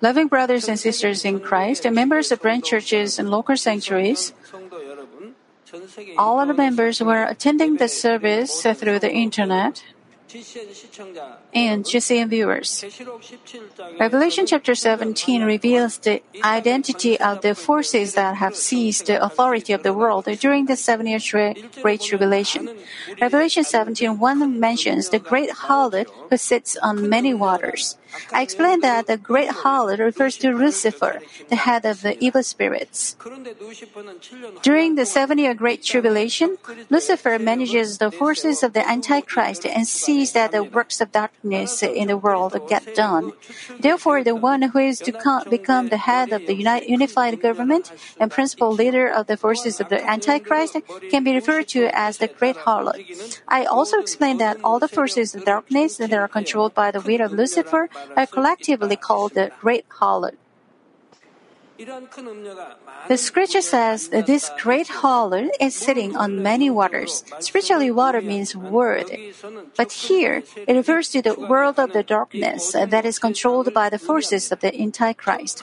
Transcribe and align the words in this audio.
Loving 0.00 0.28
brothers 0.28 0.68
and 0.68 0.78
sisters 0.78 1.24
in 1.24 1.40
Christ, 1.40 1.84
and 1.84 1.94
members 1.94 2.30
of 2.30 2.40
branch 2.40 2.66
churches 2.66 3.18
and 3.18 3.30
local 3.30 3.56
sanctuaries, 3.56 4.32
all 6.16 6.40
of 6.40 6.48
the 6.48 6.54
members 6.54 7.00
were 7.00 7.24
attending 7.24 7.76
the 7.76 7.88
service 7.88 8.62
through 8.62 8.98
the 8.98 9.12
internet 9.12 9.82
and 11.54 11.84
GCN 11.84 12.28
viewers. 12.28 12.84
Revelation 13.98 14.46
chapter 14.46 14.74
17 14.74 15.42
reveals 15.44 15.98
the 15.98 16.22
identity 16.42 17.18
of 17.20 17.42
the 17.42 17.54
forces 17.54 18.14
that 18.14 18.36
have 18.36 18.56
seized 18.56 19.06
the 19.06 19.22
authority 19.22 19.72
of 19.72 19.82
the 19.82 19.92
world 19.92 20.26
during 20.40 20.66
the 20.66 20.76
seven 20.76 21.06
year 21.06 21.20
Great 21.80 22.00
Tribulation. 22.00 22.76
Revelation 23.20 23.64
17 23.64 24.18
1 24.18 24.60
mentions 24.60 25.10
the 25.10 25.18
great 25.18 25.50
harlot 25.50 26.08
who 26.28 26.36
sits 26.36 26.76
on 26.76 27.08
many 27.08 27.32
waters. 27.32 27.96
I 28.32 28.42
explained 28.42 28.82
that 28.82 29.06
the 29.06 29.16
great 29.16 29.48
harlot 29.48 29.98
refers 29.98 30.36
to 30.38 30.50
Lucifer, 30.50 31.20
the 31.48 31.56
head 31.56 31.84
of 31.84 32.02
the 32.02 32.22
evil 32.22 32.42
spirits. 32.42 33.16
During 34.62 34.94
the 34.94 35.06
seven 35.06 35.38
year 35.38 35.54
Great 35.54 35.82
Tribulation, 35.82 36.58
Lucifer 36.90 37.38
manages 37.38 37.98
the 37.98 38.10
forces 38.10 38.62
of 38.62 38.72
the 38.72 38.86
Antichrist 38.88 39.66
and 39.66 39.86
sees 39.86 40.32
that 40.32 40.52
the 40.52 40.64
works 40.64 41.00
of 41.00 41.12
darkness 41.12 41.82
in 41.82 42.08
the 42.08 42.16
world 42.16 42.56
get 42.68 42.94
done. 42.94 43.32
Therefore, 43.80 44.22
the 44.22 44.34
one 44.34 44.62
who 44.62 44.78
is 44.78 44.98
to 45.00 45.12
come, 45.12 45.44
become 45.48 45.88
the 45.88 45.98
head 45.98 46.32
of 46.32 46.46
the 46.46 46.54
unified 46.54 47.40
government 47.40 47.92
and 48.18 48.30
principal 48.30 48.70
leader 48.72 49.08
of 49.08 49.26
the 49.26 49.36
forces 49.36 49.80
of 49.80 49.88
the 49.88 50.04
Antichrist 50.08 50.76
can 51.10 51.24
be 51.24 51.34
referred 51.34 51.68
to 51.68 51.88
as 51.92 52.18
the 52.18 52.28
great 52.28 52.56
harlot. 52.56 53.40
I 53.48 53.64
also 53.64 53.98
explained 53.98 54.40
that 54.40 54.58
all 54.62 54.78
the 54.78 54.88
forces 54.88 55.34
of 55.34 55.44
darkness 55.44 55.96
that 55.98 56.12
are 56.12 56.28
controlled 56.28 56.74
by 56.74 56.90
the 56.90 57.00
will 57.00 57.20
of 57.20 57.32
Lucifer 57.32 57.88
are 58.16 58.26
collectively 58.26 58.96
called 58.96 59.34
the 59.34 59.50
great 59.60 59.88
harlot. 59.88 60.36
The 61.78 63.16
scripture 63.16 63.60
says 63.60 64.08
that 64.08 64.26
this 64.26 64.50
great 64.62 64.88
harlot 64.88 65.50
is 65.60 65.74
sitting 65.74 66.16
on 66.16 66.42
many 66.42 66.70
waters. 66.70 67.24
Spiritually, 67.40 67.90
water 67.90 68.22
means 68.22 68.56
word. 68.56 69.10
But 69.76 69.92
here, 69.92 70.42
it 70.66 70.74
refers 70.74 71.10
to 71.10 71.20
the 71.22 71.34
world 71.34 71.78
of 71.78 71.92
the 71.92 72.02
darkness 72.02 72.72
that 72.72 73.04
is 73.04 73.18
controlled 73.18 73.74
by 73.74 73.90
the 73.90 73.98
forces 73.98 74.50
of 74.50 74.60
the 74.60 74.74
Antichrist. 74.80 75.62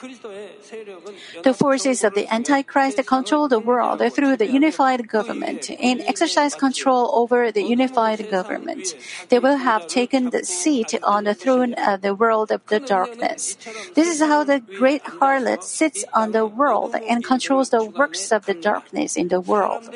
The 1.42 1.54
forces 1.54 2.04
of 2.04 2.14
the 2.14 2.32
Antichrist 2.32 3.04
control 3.06 3.48
the 3.48 3.58
world 3.58 4.00
through 4.12 4.36
the 4.36 4.50
unified 4.50 5.08
government 5.08 5.70
and 5.70 6.00
exercise 6.02 6.54
control 6.54 7.10
over 7.12 7.50
the 7.50 7.62
unified 7.62 8.30
government. 8.30 8.94
They 9.28 9.38
will 9.38 9.56
have 9.56 9.88
taken 9.88 10.30
the 10.30 10.44
seat 10.44 10.94
on 11.02 11.24
the 11.24 11.34
throne 11.34 11.74
of 11.74 12.02
the 12.02 12.14
world 12.14 12.52
of 12.52 12.64
the 12.66 12.80
darkness. 12.80 13.56
This 13.94 14.08
is 14.08 14.20
how 14.20 14.44
the 14.44 14.60
great 14.60 15.02
harlot 15.04 15.62
sits 15.62 16.03
on 16.12 16.32
the 16.32 16.46
world 16.46 16.94
and 16.94 17.24
controls 17.24 17.70
the 17.70 17.84
works 17.84 18.32
of 18.32 18.46
the 18.46 18.54
darkness 18.54 19.16
in 19.16 19.28
the 19.28 19.40
world. 19.40 19.88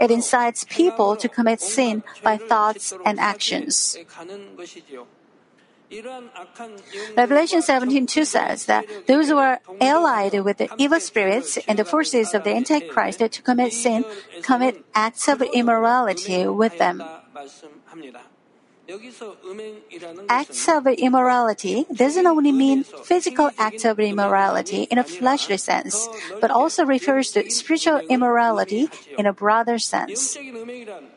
It 0.00 0.10
incites 0.10 0.64
people 0.68 1.16
to 1.16 1.28
commit 1.28 1.60
sin 1.60 2.02
by 2.22 2.36
thoughts 2.36 2.92
and 3.04 3.18
actions. 3.18 3.98
Revelation 7.16 7.62
17:2 7.62 8.24
says 8.26 8.66
that 8.66 8.84
those 9.06 9.28
who 9.28 9.38
are 9.38 9.60
allied 9.80 10.34
with 10.42 10.58
the 10.58 10.68
evil 10.78 10.98
spirits 10.98 11.58
and 11.68 11.78
the 11.78 11.84
forces 11.84 12.34
of 12.34 12.42
the 12.42 12.50
Antichrist 12.50 13.20
to 13.20 13.42
commit 13.42 13.72
sin 13.72 14.04
commit 14.42 14.84
acts 14.94 15.28
of 15.28 15.42
immorality 15.42 16.46
with 16.46 16.78
them. 16.78 17.02
Acts 20.28 20.68
of 20.68 20.86
immorality 20.86 21.86
doesn't 21.92 22.26
only 22.26 22.52
mean 22.52 22.84
physical 22.84 23.50
acts 23.58 23.84
of 23.84 23.98
immorality 23.98 24.82
in 24.84 24.98
a 24.98 25.04
fleshly 25.04 25.56
sense, 25.56 26.08
but 26.40 26.50
also 26.50 26.84
refers 26.84 27.32
to 27.32 27.50
spiritual 27.50 28.00
immorality 28.08 28.88
in 29.18 29.26
a 29.26 29.32
broader 29.32 29.78
sense. 29.78 30.38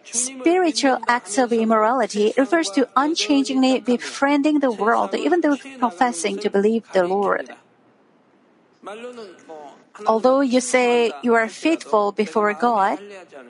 Spiritual 0.04 0.98
acts 1.08 1.38
of 1.38 1.54
immorality 1.54 2.34
refers 2.38 2.70
to 2.72 2.90
unchangingly 2.96 3.80
befriending 3.80 4.60
the 4.60 4.72
world 4.72 5.14
even 5.14 5.42
though 5.42 5.58
professing 5.78 6.40
to 6.40 6.50
believe 6.50 6.84
the 6.94 7.04
Lord. 7.04 7.54
Although 10.08 10.42
you 10.42 10.62
say 10.62 11.12
you 11.22 11.36
are 11.36 11.50
faithful 11.50 12.12
before 12.12 12.54
God, 12.54 13.00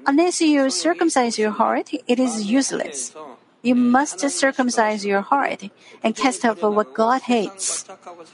unless 0.05 0.41
you 0.41 0.69
circumcise 0.69 1.37
your 1.37 1.51
heart, 1.51 1.91
it 1.93 2.19
is 2.19 2.45
useless. 2.49 3.13
You 3.61 3.75
must 3.75 4.19
circumcise 4.29 5.05
your 5.05 5.21
heart 5.21 5.69
and 6.03 6.15
cast 6.15 6.45
off 6.45 6.61
what 6.61 6.93
God 6.93 7.23
hates. 7.23 7.85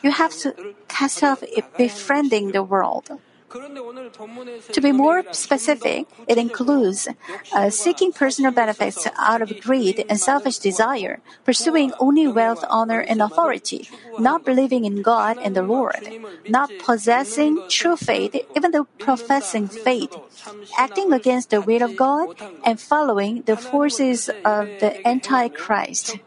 You 0.03 0.11
have 0.11 0.37
to 0.39 0.75
cast 0.87 1.23
off 1.23 1.43
befriending 1.77 2.51
the 2.51 2.63
world. 2.63 3.09
To 3.54 4.80
be 4.80 4.92
more 4.92 5.24
specific, 5.32 6.06
it 6.28 6.38
includes 6.38 7.08
uh, 7.52 7.70
seeking 7.70 8.12
personal 8.12 8.52
benefits 8.52 9.08
out 9.18 9.42
of 9.42 9.60
greed 9.60 10.04
and 10.08 10.20
selfish 10.20 10.58
desire, 10.58 11.20
pursuing 11.44 11.92
only 11.98 12.28
wealth, 12.28 12.64
honor, 12.70 13.00
and 13.00 13.20
authority, 13.20 13.88
not 14.20 14.44
believing 14.44 14.84
in 14.84 15.02
God 15.02 15.36
and 15.42 15.56
the 15.56 15.62
Lord, 15.62 16.06
not 16.48 16.70
possessing 16.78 17.60
true 17.68 17.96
faith, 17.96 18.36
even 18.54 18.70
though 18.70 18.86
professing 19.00 19.66
faith, 19.66 20.14
acting 20.78 21.12
against 21.12 21.50
the 21.50 21.60
will 21.60 21.82
of 21.82 21.96
God, 21.96 22.36
and 22.64 22.80
following 22.80 23.42
the 23.42 23.56
forces 23.56 24.28
of 24.44 24.68
the 24.78 24.94
Antichrist. 25.04 26.18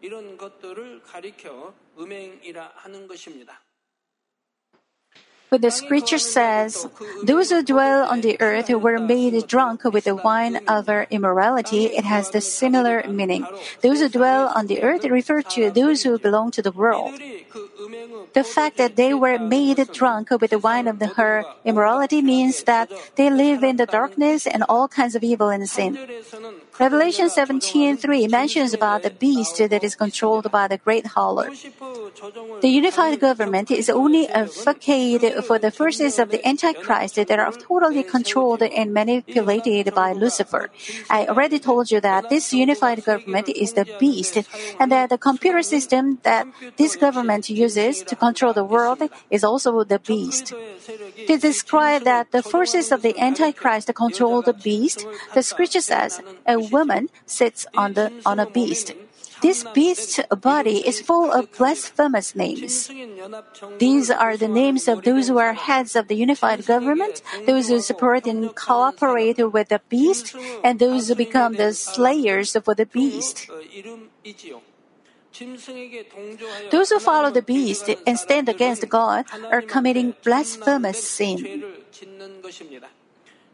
이런 0.00 0.36
것들을 0.36 1.02
가리켜 1.02 1.74
음행이라 1.98 2.72
하는 2.76 3.08
것입니다. 3.08 3.60
But 5.53 5.61
the 5.61 5.69
scripture 5.69 6.17
says, 6.17 6.89
Those 7.21 7.51
who 7.51 7.61
dwell 7.61 8.09
on 8.09 8.21
the 8.21 8.41
earth 8.41 8.73
were 8.73 8.97
made 8.97 9.37
drunk 9.45 9.83
with 9.83 10.05
the 10.05 10.15
wine 10.15 10.57
of 10.67 10.87
their 10.87 11.05
immorality. 11.11 11.93
It 11.93 12.05
has 12.05 12.31
the 12.31 12.41
similar 12.41 13.05
meaning. 13.05 13.45
Those 13.85 13.99
who 14.01 14.09
dwell 14.09 14.49
on 14.55 14.65
the 14.65 14.81
earth 14.81 15.05
refer 15.05 15.43
to 15.53 15.69
those 15.69 16.01
who 16.01 16.17
belong 16.17 16.49
to 16.57 16.63
the 16.63 16.71
world. 16.71 17.21
The 18.33 18.43
fact 18.43 18.77
that 18.77 18.95
they 18.95 19.13
were 19.13 19.37
made 19.37 19.77
drunk 19.93 20.31
with 20.41 20.49
the 20.49 20.57
wine 20.57 20.87
of 20.87 20.97
her 21.21 21.45
immorality 21.63 22.23
means 22.23 22.63
that 22.63 22.89
they 23.13 23.29
live 23.29 23.61
in 23.61 23.77
the 23.77 23.85
darkness 23.85 24.47
and 24.47 24.65
all 24.67 24.87
kinds 24.87 25.13
of 25.13 25.21
evil 25.21 25.49
and 25.49 25.69
sin. 25.69 25.93
Revelation 26.79 27.29
17:3 27.29 28.27
mentions 28.27 28.73
about 28.73 29.03
the 29.03 29.11
beast 29.11 29.57
that 29.57 29.83
is 29.83 29.95
controlled 29.95 30.49
by 30.51 30.67
the 30.67 30.77
great 30.77 31.05
harlot. 31.05 31.53
The 32.61 32.67
unified 32.67 33.19
government 33.19 33.69
is 33.69 33.89
only 33.89 34.27
a 34.27 34.47
facade 34.47 35.43
for 35.45 35.59
the 35.59 35.69
forces 35.69 36.17
of 36.17 36.31
the 36.31 36.41
Antichrist 36.47 37.15
that 37.15 37.39
are 37.39 37.51
totally 37.51 38.01
controlled 38.01 38.63
and 38.63 38.91
manipulated 38.91 39.93
by 39.93 40.13
Lucifer. 40.13 40.71
I 41.09 41.27
already 41.27 41.59
told 41.59 41.91
you 41.91 42.01
that 42.01 42.29
this 42.29 42.51
unified 42.53 43.05
government 43.05 43.49
is 43.49 43.73
the 43.73 43.85
beast, 43.99 44.41
and 44.79 44.91
that 44.91 45.09
the 45.09 45.17
computer 45.17 45.61
system 45.61 46.19
that 46.23 46.47
this 46.77 46.95
government 46.95 47.49
uses 47.49 48.01
to 48.01 48.15
control 48.15 48.53
the 48.53 48.63
world 48.65 49.01
is 49.29 49.43
also 49.43 49.83
the 49.83 49.99
beast. 49.99 50.53
To 51.27 51.37
describe 51.37 52.03
that 52.03 52.31
the 52.31 52.41
forces 52.41 52.91
of 52.91 53.03
the 53.03 53.13
Antichrist 53.19 53.93
control 53.93 54.41
the 54.41 54.53
beast, 54.53 55.05
the 55.35 55.43
scripture 55.43 55.81
says, 55.81 56.19
woman 56.71 57.09
sits 57.25 57.65
on 57.75 57.93
the 57.93 58.11
on 58.25 58.39
a 58.39 58.49
beast. 58.49 58.93
This 59.43 59.65
beast's 59.75 60.23
body 60.31 60.87
is 60.87 61.01
full 61.01 61.27
of 61.27 61.51
blasphemous 61.51 62.33
names. 62.33 62.87
These 63.77 64.09
are 64.09 64.37
the 64.37 64.47
names 64.47 64.87
of 64.87 65.03
those 65.03 65.27
who 65.27 65.37
are 65.37 65.51
heads 65.51 65.97
of 65.97 66.07
the 66.07 66.15
unified 66.15 66.65
government, 66.65 67.21
those 67.45 67.67
who 67.67 67.81
support 67.81 68.25
and 68.25 68.55
cooperate 68.55 69.43
with 69.51 69.67
the 69.67 69.81
beast, 69.89 70.33
and 70.63 70.79
those 70.79 71.09
who 71.09 71.15
become 71.15 71.59
the 71.59 71.73
slayers 71.73 72.55
for 72.63 72.73
the 72.73 72.85
beast. 72.85 73.51
Those 76.71 76.89
who 76.91 76.99
follow 76.99 77.31
the 77.31 77.41
beast 77.41 77.89
and 78.07 78.17
stand 78.17 78.47
against 78.47 78.87
God 78.87 79.25
are 79.51 79.61
committing 79.61 80.15
blasphemous 80.23 81.03
sin. 81.03 81.67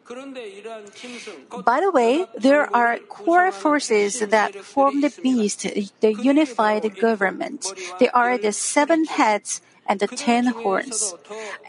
By 0.09 1.81
the 1.81 1.91
way, 1.93 2.25
there 2.35 2.65
are 2.75 2.97
core 2.97 3.51
forces 3.51 4.19
that 4.19 4.55
form 4.55 5.01
the 5.01 5.13
beast, 5.21 5.61
the 6.01 6.13
unified 6.13 6.99
government. 6.99 7.65
They 7.99 8.09
are 8.09 8.37
the 8.37 8.51
seven 8.51 9.05
heads 9.05 9.61
and 9.85 9.99
the 9.99 10.07
ten 10.07 10.47
horns. 10.47 11.13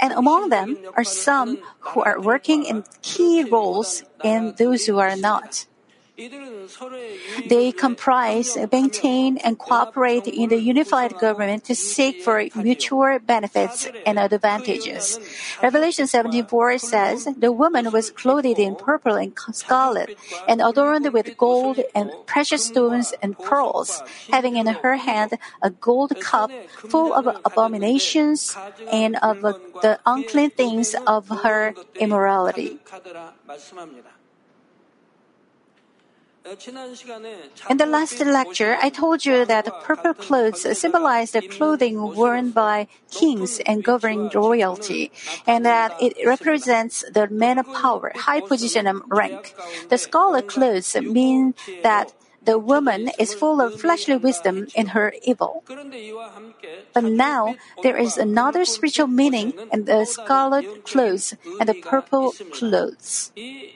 And 0.00 0.12
among 0.12 0.48
them 0.48 0.78
are 0.96 1.04
some 1.04 1.58
who 1.80 2.00
are 2.02 2.20
working 2.20 2.64
in 2.64 2.84
key 3.02 3.44
roles 3.44 4.04
and 4.24 4.56
those 4.56 4.86
who 4.86 4.98
are 4.98 5.16
not. 5.16 5.66
They 7.48 7.72
comprise, 7.72 8.58
maintain, 8.70 9.38
and 9.38 9.58
cooperate 9.58 10.26
in 10.26 10.48
the 10.50 10.60
unified 10.60 11.18
government 11.18 11.64
to 11.64 11.74
seek 11.74 12.22
for 12.22 12.44
mutual 12.54 13.18
benefits 13.24 13.88
and 14.04 14.18
advantages. 14.18 15.18
Revelation 15.62 16.06
17:4 16.06 16.76
says, 16.78 17.28
"The 17.36 17.52
woman 17.52 17.90
was 17.90 18.10
clothed 18.10 18.58
in 18.58 18.76
purple 18.76 19.16
and 19.16 19.32
scarlet, 19.52 20.16
and 20.46 20.60
adorned 20.60 21.08
with 21.12 21.36
gold 21.36 21.80
and 21.94 22.12
precious 22.26 22.68
stones 22.68 23.14
and 23.22 23.38
pearls, 23.38 24.02
having 24.28 24.56
in 24.56 24.66
her 24.66 24.96
hand 24.96 25.40
a 25.62 25.70
gold 25.70 26.12
cup 26.20 26.50
full 26.88 27.16
of 27.16 27.24
abominations 27.48 28.56
and 28.92 29.16
of 29.24 29.40
the 29.80 29.98
unclean 30.04 30.50
things 30.50 30.94
of 31.06 31.28
her 31.44 31.72
immorality." 31.96 32.78
In 37.68 37.76
the 37.76 37.86
last 37.86 38.18
lecture, 38.18 38.76
I 38.82 38.88
told 38.88 39.24
you 39.24 39.44
that 39.44 39.70
purple 39.84 40.14
clothes 40.14 40.66
symbolize 40.76 41.30
the 41.30 41.42
clothing 41.42 42.00
worn 42.16 42.50
by 42.50 42.88
kings 43.10 43.60
and 43.66 43.84
governing 43.84 44.30
royalty, 44.34 45.12
and 45.46 45.64
that 45.64 45.94
it 46.02 46.14
represents 46.26 47.04
the 47.12 47.28
man 47.28 47.58
of 47.58 47.72
power, 47.72 48.12
high 48.16 48.40
position, 48.40 48.88
and 48.88 49.02
rank. 49.06 49.54
The 49.90 49.98
scarlet 49.98 50.48
clothes 50.48 50.96
mean 50.96 51.54
that 51.84 52.12
the 52.42 52.58
woman 52.58 53.10
is 53.18 53.34
full 53.34 53.60
of 53.60 53.80
fleshly 53.80 54.16
wisdom 54.16 54.66
in 54.74 54.88
her 54.88 55.12
evil. 55.22 55.62
But 56.92 57.04
now 57.04 57.56
there 57.82 57.96
is 57.96 58.16
another 58.16 58.64
spiritual 58.64 59.08
meaning 59.08 59.52
in 59.72 59.84
the 59.84 60.04
scarlet 60.04 60.84
clothes 60.84 61.34
and 61.58 61.68
the 61.68 61.74
purple 61.74 62.32
clothes. 62.52 63.32
It 63.36 63.74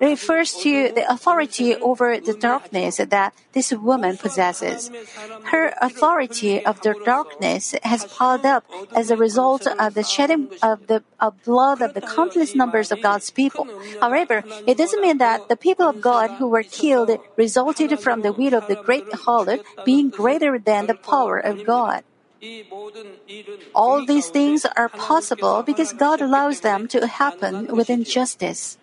refers 0.00 0.54
to 0.64 0.90
the 0.92 1.04
authority 1.08 1.76
over 1.76 2.18
the 2.18 2.32
darkness 2.32 2.96
that 2.96 3.34
this 3.52 3.72
woman 3.72 4.16
possesses. 4.16 4.90
Her 5.52 5.74
authority 5.82 6.64
of 6.64 6.80
the 6.80 6.94
darkness 7.04 7.74
has 7.82 8.06
piled 8.06 8.46
up 8.46 8.64
as 8.94 9.10
a 9.10 9.16
result 9.16 9.66
of 9.66 9.94
the 9.94 10.02
shedding 10.02 10.48
of 10.62 10.86
the 10.86 11.04
of 11.20 11.42
blood 11.44 11.82
of 11.82 11.92
the 11.94 12.00
countless 12.00 12.54
numbers 12.54 12.90
of 12.90 13.02
God's 13.02 13.30
people. 13.30 13.68
However, 14.00 14.44
it 14.66 14.78
doesn't 14.78 15.02
mean 15.02 15.18
that 15.18 15.48
the 15.48 15.56
people 15.56 15.86
of 15.86 16.00
God 16.00 16.30
who 16.38 16.48
were 16.48 16.62
killed 16.62 17.10
resulted 17.36 17.67
from 18.00 18.22
the 18.22 18.32
will 18.32 18.54
of 18.54 18.66
the 18.68 18.76
great 18.76 19.06
harlot 19.10 19.64
being 19.84 20.08
greater 20.10 20.58
than 20.58 20.86
the 20.86 20.94
power 20.94 21.38
of 21.38 21.64
God. 21.66 22.04
All 23.74 24.06
these 24.06 24.28
things 24.30 24.64
are 24.64 24.88
possible 24.88 25.62
because 25.62 25.92
God 25.92 26.20
allows 26.20 26.60
them 26.60 26.86
to 26.88 27.06
happen 27.06 27.66
within 27.74 28.04
justice. 28.04 28.77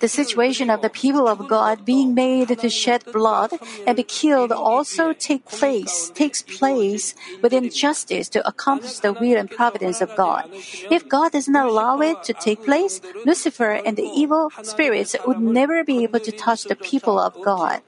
The 0.00 0.08
situation 0.08 0.70
of 0.70 0.82
the 0.82 0.90
people 0.90 1.26
of 1.28 1.48
God 1.48 1.84
being 1.84 2.14
made 2.14 2.48
to 2.48 2.68
shed 2.70 3.04
blood 3.12 3.52
and 3.86 3.96
be 3.96 4.02
killed 4.02 4.52
also 4.52 5.12
take 5.12 5.46
place, 5.46 6.10
takes 6.14 6.42
place 6.42 7.14
within 7.42 7.70
justice 7.70 8.28
to 8.30 8.46
accomplish 8.46 8.98
the 9.00 9.12
will 9.12 9.36
and 9.36 9.50
providence 9.50 10.00
of 10.00 10.14
God. 10.16 10.48
If 10.90 11.08
God 11.08 11.32
does 11.32 11.48
not 11.48 11.66
allow 11.66 12.00
it 12.00 12.22
to 12.24 12.32
take 12.32 12.64
place, 12.64 13.00
Lucifer 13.24 13.72
and 13.84 13.96
the 13.96 14.04
evil 14.04 14.50
spirits 14.62 15.16
would 15.26 15.40
never 15.40 15.84
be 15.84 16.02
able 16.02 16.20
to 16.20 16.32
touch 16.32 16.64
the 16.64 16.76
people 16.76 17.18
of 17.18 17.34
God. 17.42 17.82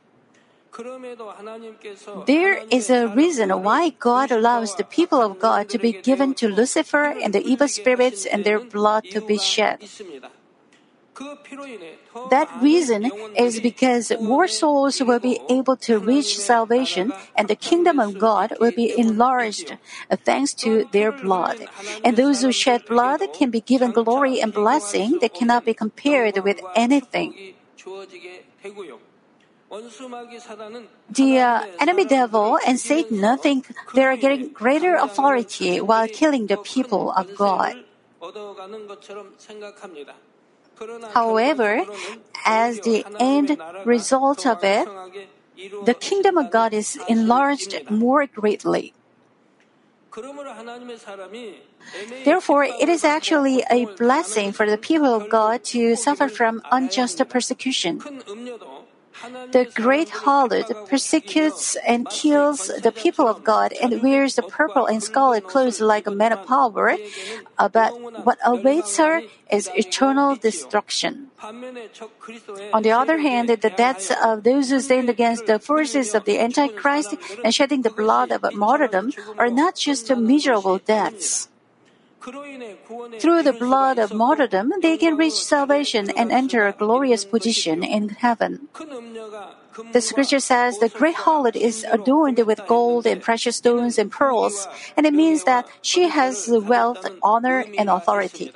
There 2.27 2.65
is 2.69 2.91
a 2.91 3.07
reason 3.07 3.51
why 3.63 3.91
God 3.91 4.33
allows 4.33 4.75
the 4.75 4.83
people 4.83 5.21
of 5.23 5.39
God 5.39 5.69
to 5.69 5.79
be 5.79 5.93
given 5.93 6.35
to 6.35 6.49
Lucifer 6.49 7.05
and 7.05 7.33
the 7.33 7.45
evil 7.45 7.69
spirits 7.69 8.27
and 8.27 8.45
their 8.45 8.59
blood 8.59 9.05
to 9.13 9.21
be 9.21 9.39
shed. 9.39 9.79
That 12.31 12.49
reason 12.61 13.11
is 13.37 13.61
because 13.61 14.13
more 14.21 14.49
souls 14.49 15.01
will 15.01 15.21
be 15.21 15.39
able 15.49 15.77
to 15.87 15.99
reach 15.99 16.39
salvation 16.39 17.13
and 17.37 17.49
the 17.49 17.55
kingdom 17.55 18.01
of 18.01 18.19
God 18.19 18.55
will 18.61 18.73
be 18.73 18.93
enlarged 18.97 19.77
thanks 20.25 20.55
to 20.55 20.87
their 20.93 21.13
blood. 21.13 21.67
And 22.03 22.17
those 22.17 22.43
who 22.43 22.51
shed 22.51 22.85
blood 22.87 23.21
can 23.33 23.51
be 23.51 23.61
given 23.61 23.93
glory 23.93 24.41
and 24.41 24.53
blessing 24.53 25.19
that 25.21 25.35
cannot 25.35 25.65
be 25.65 25.75
compared 25.75 26.39
with 26.43 26.61
anything. 26.75 27.55
The 31.11 31.39
uh, 31.39 31.67
enemy 31.81 32.05
devil 32.05 32.59
and 32.67 32.79
Satan 32.79 33.39
think 33.39 33.67
they 33.95 34.05
are 34.05 34.17
getting 34.17 34.53
greater 34.53 34.95
authority 34.95 35.81
while 35.81 36.09
killing 36.09 36.47
the 36.47 36.57
people 36.57 37.13
of 37.13 37.35
God. 37.37 37.75
However, 41.13 41.85
as 42.45 42.81
the 42.81 43.05
end 43.19 43.59
result 43.85 44.47
of 44.47 44.65
it, 44.65 44.89
the 45.85 45.95
kingdom 45.95 46.37
of 46.37 46.51
God 46.51 46.75
is 46.75 46.99
enlarged 47.09 47.91
more 47.91 48.27
greatly. 48.27 48.93
Therefore, 52.25 52.65
it 52.65 52.89
is 52.89 53.05
actually 53.05 53.65
a 53.71 53.87
blessing 53.97 54.53
for 54.53 54.69
the 54.69 54.79
people 54.79 55.13
of 55.15 55.29
God 55.29 55.65
to 55.75 55.97
suffer 55.97 56.29
from 56.29 56.63
unjust 56.71 57.21
persecution. 57.29 58.01
The 59.53 59.71
great 59.75 60.09
harlot 60.09 60.89
persecutes 60.89 61.77
and 61.87 62.09
kills 62.09 62.69
the 62.69 62.93
people 62.93 63.29
of 63.29 63.45
God 63.45 63.73
and 63.81 64.03
wears 64.03 64.35
the 64.35 64.43
purple 64.43 64.87
and 64.87 65.03
scarlet 65.03 65.47
clothes 65.47 65.81
like 65.81 66.07
a 66.07 66.11
man 66.11 66.33
of 66.33 66.47
power, 66.47 66.97
uh, 67.59 67.69
but 67.69 67.91
what 68.25 68.39
awaits 68.45 68.97
her 68.99 69.23
is 69.51 69.71
eternal 69.75 70.37
destruction. 70.37 71.31
On 72.73 72.83
the 72.83 72.93
other 72.93 73.19
hand, 73.19 73.49
the 73.49 73.71
deaths 73.71 74.11
of 74.23 74.43
those 74.43 74.71
who 74.71 74.81
stand 74.81 75.09
against 75.09 75.47
the 75.47 75.59
forces 75.59 76.15
of 76.15 76.25
the 76.25 76.39
Antichrist 76.39 77.15
and 77.45 77.55
shedding 77.55 77.83
the 77.83 77.91
blood 77.91 78.31
of 78.33 78.43
martyrdom 78.55 79.13
are 79.39 79.51
not 79.51 79.77
just 79.77 80.11
miserable 80.17 80.79
deaths. 80.79 81.49
Through 82.25 83.43
the 83.43 83.57
blood 83.59 83.99
of 83.99 84.15
martyrdom, 84.15 84.73
they 84.81 84.97
can 84.97 85.17
reach 85.17 85.45
salvation 85.45 86.09
and 86.17 86.33
enter 86.33 86.67
a 86.67 86.73
glorious 86.73 87.25
position 87.25 87.85
in 87.85 88.09
heaven. 88.09 88.69
The 89.93 90.01
scripture 90.01 90.41
says 90.41 90.79
the 90.79 90.89
great 90.89 91.17
harlot 91.17 91.57
is 91.57 91.85
adorned 91.85 92.39
with 92.47 92.67
gold 92.67 93.07
and 93.07 93.21
precious 93.21 93.57
stones 93.57 93.99
and 93.99 94.11
pearls, 94.11 94.67
and 94.97 95.05
it 95.05 95.13
means 95.13 95.45
that 95.45 95.69
she 95.83 96.09
has 96.09 96.49
wealth, 96.49 97.05
honor, 97.23 97.65
and 97.77 97.91
authority. 97.91 98.53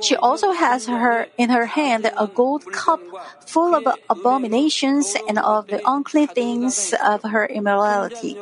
She 0.00 0.16
also 0.16 0.52
has 0.52 0.86
her 0.86 1.28
in 1.36 1.50
her 1.50 1.66
hand 1.66 2.10
a 2.16 2.26
gold 2.26 2.64
cup 2.72 3.00
full 3.46 3.74
of 3.74 3.86
abominations 4.08 5.14
and 5.28 5.38
of 5.38 5.68
the 5.68 5.82
unclean 5.84 6.28
things 6.28 6.94
of 7.04 7.22
her 7.22 7.44
immorality. 7.46 8.40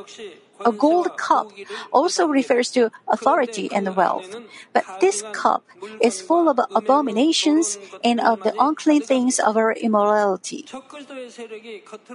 A 0.65 0.73
gold 0.73 1.17
cup 1.17 1.53
also 1.93 2.27
refers 2.27 2.71
to 2.73 2.91
authority 3.07 3.71
and 3.73 3.95
wealth, 3.95 4.37
but 4.73 4.85
this 5.01 5.23
cup 5.33 5.65
is 6.01 6.21
full 6.21 6.49
of 6.49 6.59
abominations 6.75 7.79
and 8.03 8.21
of 8.21 8.43
the 8.43 8.55
unclean 8.59 9.03
things 9.03 9.39
of 9.39 9.57
our 9.57 9.73
immorality. 9.73 10.67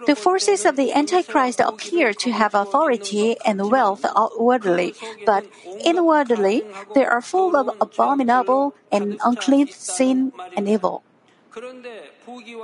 The 0.06 0.16
forces 0.16 0.66
of 0.66 0.76
the 0.76 0.94
Antichrist 0.94 1.60
appear 1.60 2.14
to 2.14 2.32
have 2.32 2.54
authority 2.54 3.38
and 3.46 3.72
wealth 3.72 4.06
outwardly, 4.06 4.94
but 5.26 5.46
inwardly 5.84 6.64
they 6.96 7.06
are 7.06 7.22
full 7.22 7.56
of 7.56 7.70
abominable 7.80 8.76
and 8.92 9.20
unclean 9.24 9.68
sin 9.70 10.34
and 10.56 10.68
evil. 10.68 11.04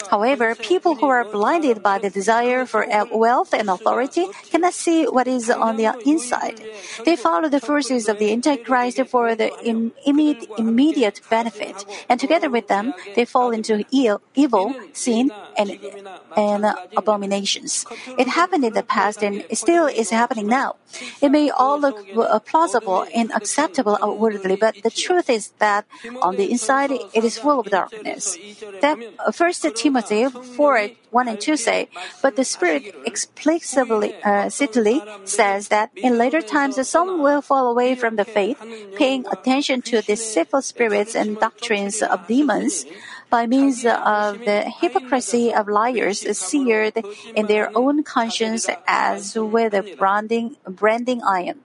However, 0.09 0.55
people 0.55 0.95
who 0.95 1.07
are 1.07 1.25
blinded 1.25 1.83
by 1.83 1.99
the 1.99 2.09
desire 2.09 2.65
for 2.65 2.85
wealth 3.11 3.53
and 3.53 3.69
authority 3.69 4.27
cannot 4.51 4.73
see 4.73 5.05
what 5.05 5.27
is 5.27 5.49
on 5.49 5.75
the 5.77 5.91
inside. 6.05 6.61
They 7.05 7.15
follow 7.15 7.49
the 7.49 7.59
forces 7.59 8.07
of 8.07 8.19
the 8.19 8.31
Antichrist 8.31 9.01
for 9.07 9.35
the 9.35 9.51
immediate 9.65 11.21
benefit, 11.29 11.85
and 12.07 12.19
together 12.19 12.49
with 12.49 12.67
them, 12.67 12.93
they 13.15 13.25
fall 13.25 13.51
into 13.51 13.83
evil, 13.91 14.75
sin, 14.93 15.31
and, 15.57 15.79
and 16.37 16.65
abominations. 16.95 17.85
It 18.17 18.27
happened 18.27 18.63
in 18.63 18.73
the 18.73 18.83
past 18.83 19.23
and 19.23 19.43
still 19.53 19.87
is 19.87 20.09
happening 20.09 20.47
now. 20.47 20.75
It 21.21 21.29
may 21.29 21.49
all 21.49 21.79
look 21.79 21.97
uh, 22.15 22.39
plausible 22.39 23.05
and 23.13 23.31
acceptable 23.33 23.97
outwardly, 24.01 24.55
but 24.55 24.75
the 24.83 24.89
truth 24.89 25.29
is 25.29 25.51
that 25.59 25.85
on 26.21 26.35
the 26.35 26.49
inside, 26.49 26.91
it 26.91 27.23
is 27.23 27.37
full 27.37 27.59
of 27.59 27.67
darkness. 27.67 28.37
That 28.81 28.97
uh, 29.19 29.31
First 29.31 29.48
Timothy 29.51 30.29
4 30.29 30.89
1 31.11 31.27
and 31.27 31.41
2 31.41 31.57
say, 31.57 31.89
But 32.21 32.35
the 32.35 32.43
Spirit 32.43 32.93
explicitly 33.05 34.13
uh, 34.23 34.49
says 34.49 35.67
that 35.69 35.91
in 35.95 36.17
later 36.17 36.41
times 36.41 36.77
some 36.87 37.21
will 37.21 37.41
fall 37.41 37.71
away 37.71 37.95
from 37.95 38.15
the 38.15 38.25
faith, 38.25 38.61
paying 38.95 39.25
attention 39.27 39.81
to 39.83 40.01
deceitful 40.01 40.61
spirits 40.61 41.15
and 41.15 41.39
doctrines 41.39 42.01
of 42.01 42.27
demons 42.27 42.85
by 43.29 43.45
means 43.45 43.85
of 43.85 44.39
the 44.45 44.65
hypocrisy 44.81 45.53
of 45.53 45.67
liars 45.67 46.25
seared 46.37 46.97
in 47.35 47.45
their 47.47 47.69
own 47.77 48.03
conscience 48.03 48.67
as 48.87 49.35
with 49.35 49.73
a 49.73 49.95
branding, 49.97 50.57
branding 50.67 51.21
iron. 51.23 51.61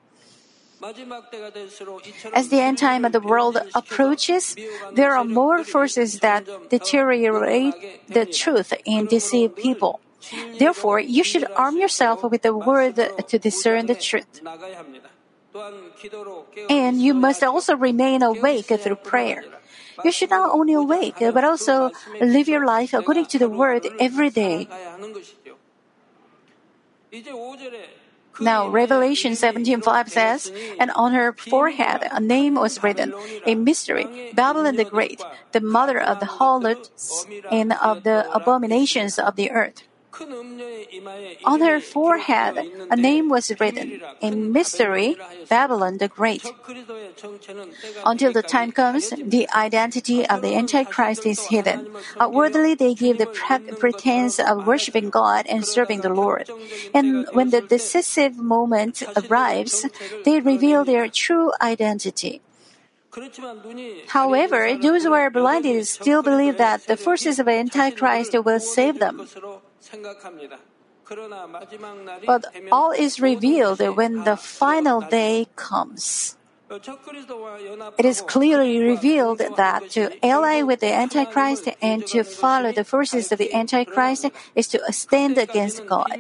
As 2.35 2.49
the 2.49 2.61
end 2.61 2.79
time 2.79 3.05
of 3.05 3.13
the 3.13 3.21
world 3.21 3.57
approaches, 3.75 4.55
there 4.93 5.17
are 5.17 5.25
more 5.25 5.65
forces 5.65 6.21
that 6.21 6.45
deteriorate 6.69 7.75
the 8.09 8.27
truth 8.27 8.73
and 8.87 9.09
deceive 9.09 9.57
people. 9.57 10.01
Therefore, 10.59 11.01
you 11.01 11.25
should 11.25 11.45
arm 11.57 11.77
yourself 11.77 12.23
with 12.23 12.43
the 12.43 12.57
word 12.57 12.97
to 12.97 13.39
discern 13.39 13.87
the 13.87 13.95
truth. 13.95 14.41
And 16.69 17.01
you 17.01 17.15
must 17.15 17.43
also 17.43 17.77
remain 17.77 18.23
awake 18.23 18.67
through 18.67 18.97
prayer. 18.97 19.45
You 20.05 20.11
should 20.11 20.31
not 20.31 20.51
only 20.51 20.73
awake, 20.75 21.17
but 21.21 21.45
also 21.45 21.93
live 22.21 22.49
your 22.49 22.67
life 22.67 22.93
according 22.93 23.27
to 23.27 23.39
the 23.39 23.49
word 23.49 23.87
every 24.01 24.31
day. 24.31 24.69
Now, 28.41 28.69
Revelation 28.69 29.33
17:5 29.33 30.09
says, 30.09 30.53
And 30.79 30.91
on 30.93 31.13
her 31.13 31.33
forehead 31.33 32.09
a 32.11 32.21
name 32.21 32.55
was 32.55 32.83
written, 32.83 33.15
a 33.47 33.55
mystery, 33.55 34.33
Babylon 34.35 34.77
the 34.77 34.85
Great, 34.85 35.23
the 35.53 35.61
mother 35.61 36.01
of 36.01 36.21
the 36.21 36.27
harlots 36.27 37.27
and 37.51 37.73
of 37.75 38.03
the 38.03 38.27
abominations 38.35 39.19
of 39.19 39.37
the 39.37 39.51
earth. 39.51 39.83
On 41.45 41.61
her 41.61 41.81
forehead, 41.81 42.59
a 42.91 42.97
name 42.97 43.29
was 43.29 43.53
written, 43.59 44.01
a 44.23 44.31
mystery, 44.31 45.17
Babylon 45.49 45.99
the 45.99 46.09
Great. 46.09 46.45
Until 48.05 48.33
the 48.33 48.43
time 48.43 48.73
comes, 48.73 49.11
the 49.11 49.49
identity 49.55 50.27
of 50.27 50.43
the 50.43 50.55
Antichrist 50.55 51.27
is 51.27 51.47
hidden. 51.47 51.89
Uh, 52.17 52.25
Outwardly, 52.25 52.75
they 52.75 52.95
give 52.95 53.19
the 53.19 53.27
pretense 53.79 54.39
of 54.39 54.67
worshiping 54.67 55.11
God 55.11 55.47
and 55.47 55.67
serving 55.67 56.01
the 56.01 56.13
Lord. 56.13 56.51
And 56.93 57.27
when 57.33 57.51
the 57.51 57.61
decisive 57.61 58.37
moment 58.37 59.03
arrives, 59.17 59.87
they 60.25 60.41
reveal 60.41 60.85
their 60.85 61.09
true 61.09 61.53
identity. 61.61 62.41
However, 64.09 64.77
those 64.77 65.05
who 65.05 65.13
are 65.13 65.31
blinded 65.31 65.87
still 65.87 66.23
believe 66.23 66.59
that 66.59 66.87
the 66.87 66.97
forces 66.97 67.39
of 67.39 67.47
Antichrist 67.49 68.35
will 68.45 68.61
save 68.61 68.99
them. 68.99 69.29
But 72.27 72.45
all 72.73 72.93
is 72.93 73.21
revealed 73.21 73.81
when 73.97 74.25
the 74.25 74.37
final 74.37 75.01
day 75.01 75.49
comes. 75.57 76.37
It 76.71 78.05
is 78.07 78.23
clearly 78.23 78.79
revealed 78.81 79.39
that 79.57 79.91
to 79.91 80.11
ally 80.25 80.63
with 80.63 80.81
the 80.81 80.93
Antichrist 80.93 81.69
and 81.83 82.07
to 82.07 82.25
follow 82.25 82.73
the 82.73 82.85
forces 82.85 83.31
of 83.31 83.39
the 83.39 83.53
Antichrist 83.53 84.27
is 84.55 84.69
to 84.69 84.81
stand 84.91 85.37
against 85.37 85.87
God. 85.87 86.17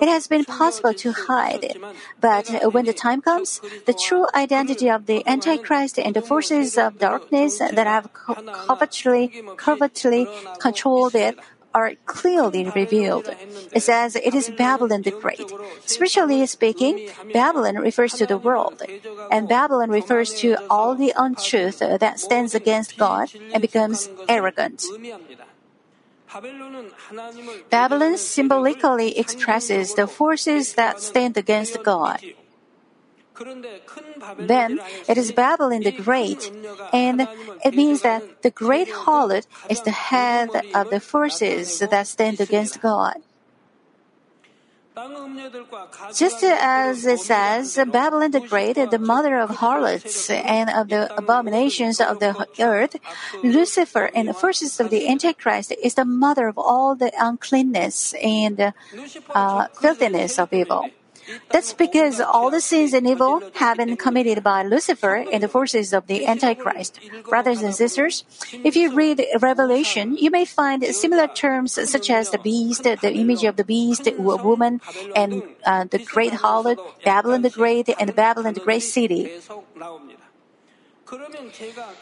It 0.00 0.08
has 0.08 0.28
been 0.28 0.44
possible 0.44 0.94
to 0.94 1.12
hide. 1.12 1.64
it, 1.64 1.76
but 2.20 2.72
when 2.72 2.84
the 2.84 2.92
time 2.92 3.20
comes, 3.20 3.60
the 3.86 3.92
true 3.92 4.26
identity 4.34 4.88
of 4.88 5.06
the 5.06 5.26
Antichrist 5.26 5.98
and 5.98 6.14
the 6.14 6.22
forces 6.22 6.78
of 6.78 6.98
darkness 6.98 7.58
that 7.58 7.86
have 7.86 8.12
covertly, 8.12 9.42
covertly 9.56 10.28
controlled 10.60 11.16
it 11.16 11.38
are 11.74 11.92
clearly 12.06 12.64
revealed. 12.70 13.28
It 13.72 13.82
says 13.82 14.16
it 14.16 14.34
is 14.34 14.50
Babylon 14.50 15.02
the 15.02 15.10
Great. 15.10 15.50
Spiritually 15.84 16.44
speaking, 16.46 17.08
Babylon 17.32 17.76
refers 17.76 18.14
to 18.14 18.26
the 18.26 18.38
world, 18.38 18.82
and 19.30 19.48
Babylon 19.48 19.90
refers 19.90 20.34
to 20.40 20.56
all 20.70 20.94
the 20.94 21.12
untruth 21.16 21.78
that 21.78 22.20
stands 22.20 22.54
against 22.54 22.96
God 22.96 23.30
and 23.52 23.60
becomes 23.60 24.08
arrogant. 24.28 24.84
Babylon 27.70 28.18
symbolically 28.18 29.18
expresses 29.18 29.94
the 29.94 30.06
forces 30.06 30.74
that 30.74 31.00
stand 31.00 31.36
against 31.36 31.82
God. 31.82 32.20
Then 34.38 34.80
it 35.08 35.18
is 35.18 35.32
Babylon 35.32 35.82
the 35.82 35.92
Great, 35.92 36.50
and 36.92 37.28
it 37.64 37.74
means 37.74 38.02
that 38.02 38.42
the 38.42 38.50
great 38.50 38.88
harlot 38.88 39.46
is 39.68 39.82
the 39.82 39.92
head 39.92 40.50
of 40.74 40.90
the 40.90 41.00
forces 41.00 41.78
that 41.78 42.06
stand 42.06 42.40
against 42.40 42.80
God. 42.80 43.16
Just 46.14 46.42
as 46.42 47.06
it 47.06 47.20
says, 47.20 47.78
Babylon 47.86 48.32
the 48.32 48.40
Great, 48.40 48.74
the 48.74 48.98
mother 48.98 49.38
of 49.38 49.62
harlots 49.62 50.28
and 50.28 50.68
of 50.70 50.88
the 50.88 51.06
abominations 51.16 52.00
of 52.00 52.18
the 52.18 52.34
earth, 52.58 52.96
Lucifer 53.44 54.10
and 54.12 54.26
the 54.26 54.34
forces 54.34 54.80
of 54.80 54.90
the 54.90 55.08
Antichrist 55.08 55.72
is 55.82 55.94
the 55.94 56.04
mother 56.04 56.48
of 56.48 56.58
all 56.58 56.96
the 56.96 57.12
uncleanness 57.14 58.14
and 58.20 58.72
uh, 59.30 59.68
filthiness 59.80 60.38
of 60.38 60.52
evil. 60.52 60.90
That's 61.50 61.72
because 61.72 62.20
all 62.20 62.50
the 62.50 62.60
sins 62.60 62.92
and 62.92 63.06
evil 63.06 63.42
have 63.54 63.78
been 63.78 63.96
committed 63.96 64.42
by 64.42 64.62
Lucifer 64.62 65.24
and 65.32 65.42
the 65.42 65.48
forces 65.48 65.92
of 65.92 66.06
the 66.06 66.26
Antichrist. 66.26 67.00
Brothers 67.28 67.62
and 67.62 67.74
sisters, 67.74 68.24
if 68.52 68.76
you 68.76 68.94
read 68.94 69.24
Revelation, 69.40 70.16
you 70.16 70.30
may 70.30 70.44
find 70.44 70.84
similar 70.94 71.26
terms 71.28 71.78
such 71.90 72.10
as 72.10 72.30
the 72.30 72.38
beast, 72.38 72.84
the 72.84 73.12
image 73.12 73.44
of 73.44 73.56
the 73.56 73.64
beast, 73.64 74.08
woman, 74.18 74.80
and 75.14 75.42
uh, 75.64 75.84
the 75.84 75.98
great 75.98 76.32
harlot, 76.32 76.78
Babylon 77.04 77.42
the 77.42 77.50
Great, 77.50 77.88
and 77.98 78.14
Babylon 78.14 78.54
the 78.54 78.60
Great 78.60 78.82
City. 78.82 79.30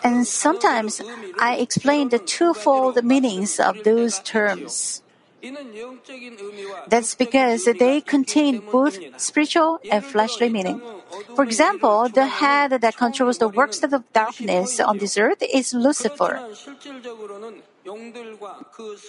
And 0.02 0.26
sometimes 0.26 1.00
I 1.38 1.56
explain 1.56 2.08
the 2.08 2.18
twofold 2.18 3.04
meanings 3.04 3.60
of 3.60 3.84
those 3.84 4.18
terms. 4.20 5.02
That's 6.88 7.14
because 7.14 7.64
they 7.64 8.00
contain 8.00 8.62
both 8.70 8.98
spiritual 9.20 9.78
and 9.90 10.04
fleshly 10.04 10.48
meaning. 10.48 10.80
For 11.34 11.44
example, 11.44 12.08
the 12.08 12.26
head 12.26 12.70
that 12.80 12.96
controls 12.96 13.38
the 13.38 13.48
works 13.48 13.82
of 13.82 13.92
darkness 14.12 14.80
on 14.80 14.98
this 14.98 15.16
earth 15.18 15.42
is 15.42 15.74
Lucifer. 15.74 16.40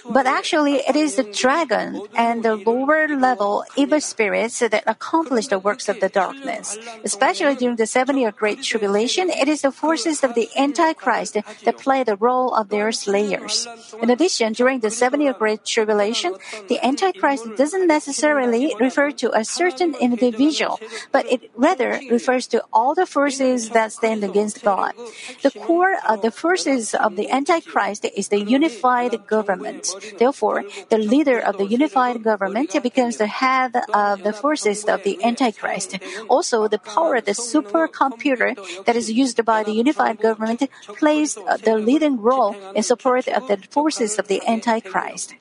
But 0.09 0.25
actually, 0.25 0.75
it 0.87 0.95
is 0.95 1.15
the 1.15 1.23
dragon 1.23 2.01
and 2.15 2.43
the 2.43 2.55
lower 2.55 3.07
level 3.07 3.63
evil 3.75 4.01
spirits 4.01 4.59
that 4.59 4.83
accomplish 4.85 5.47
the 5.47 5.59
works 5.59 5.89
of 5.89 5.99
the 5.99 6.09
darkness. 6.09 6.77
Especially 7.03 7.55
during 7.55 7.77
the 7.77 7.87
seven 7.87 8.17
year 8.17 8.31
Great 8.31 8.61
Tribulation, 8.61 9.29
it 9.29 9.47
is 9.47 9.61
the 9.61 9.71
forces 9.71 10.23
of 10.23 10.35
the 10.35 10.49
Antichrist 10.55 11.33
that 11.33 11.77
play 11.77 12.03
the 12.03 12.15
role 12.17 12.53
of 12.53 12.69
their 12.69 12.91
slayers. 12.91 13.67
In 14.01 14.09
addition, 14.09 14.53
during 14.53 14.79
the 14.79 14.91
seven 14.91 15.21
year 15.21 15.33
Great 15.33 15.65
Tribulation, 15.65 16.35
the 16.67 16.83
Antichrist 16.85 17.45
doesn't 17.57 17.87
necessarily 17.87 18.75
refer 18.79 19.11
to 19.11 19.31
a 19.35 19.43
certain 19.43 19.95
individual, 19.95 20.79
but 21.11 21.25
it 21.31 21.49
rather 21.55 21.99
refers 22.11 22.45
to 22.47 22.63
all 22.71 22.93
the 22.93 23.05
forces 23.05 23.69
that 23.69 23.91
stand 23.91 24.23
against 24.23 24.63
God. 24.63 24.93
The 25.41 25.51
core 25.51 25.97
of 26.07 26.21
the 26.21 26.31
forces 26.31 26.93
of 26.93 27.15
the 27.15 27.29
Antichrist 27.29 28.05
is 28.15 28.29
the 28.29 28.41
unity 28.41 28.66
unified 28.67 29.27
government. 29.27 29.87
Therefore, 30.17 30.63
the 30.89 30.97
leader 30.97 31.39
of 31.39 31.57
the 31.57 31.65
unified 31.65 32.23
government 32.23 32.71
becomes 32.83 33.17
the 33.17 33.27
head 33.27 33.75
of 33.93 34.23
the 34.23 34.33
forces 34.33 34.85
of 34.85 35.03
the 35.03 35.23
Antichrist. 35.23 35.97
Also, 36.29 36.67
the 36.67 36.79
power 36.79 37.15
of 37.15 37.25
the 37.25 37.31
supercomputer 37.31 38.55
that 38.85 38.95
is 38.95 39.11
used 39.11 39.43
by 39.45 39.63
the 39.63 39.71
unified 39.71 40.19
government 40.19 40.63
plays 40.99 41.35
the 41.35 41.77
leading 41.77 42.21
role 42.21 42.55
in 42.75 42.83
support 42.83 43.27
of 43.27 43.47
the 43.47 43.57
forces 43.69 44.19
of 44.19 44.27
the 44.27 44.41
Antichrist. 44.47 45.35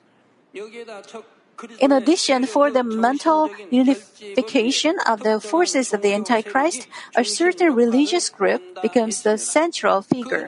In 1.79 1.91
addition, 1.91 2.45
for 2.45 2.69
the 2.69 2.83
mental 2.83 3.49
unification 3.71 4.95
of 5.07 5.23
the 5.23 5.39
forces 5.39 5.93
of 5.93 6.01
the 6.01 6.13
Antichrist, 6.13 6.87
a 7.15 7.23
certain 7.23 7.73
religious 7.73 8.29
group 8.29 8.61
becomes 8.81 9.23
the 9.23 9.37
central 9.37 10.01
figure. 10.01 10.47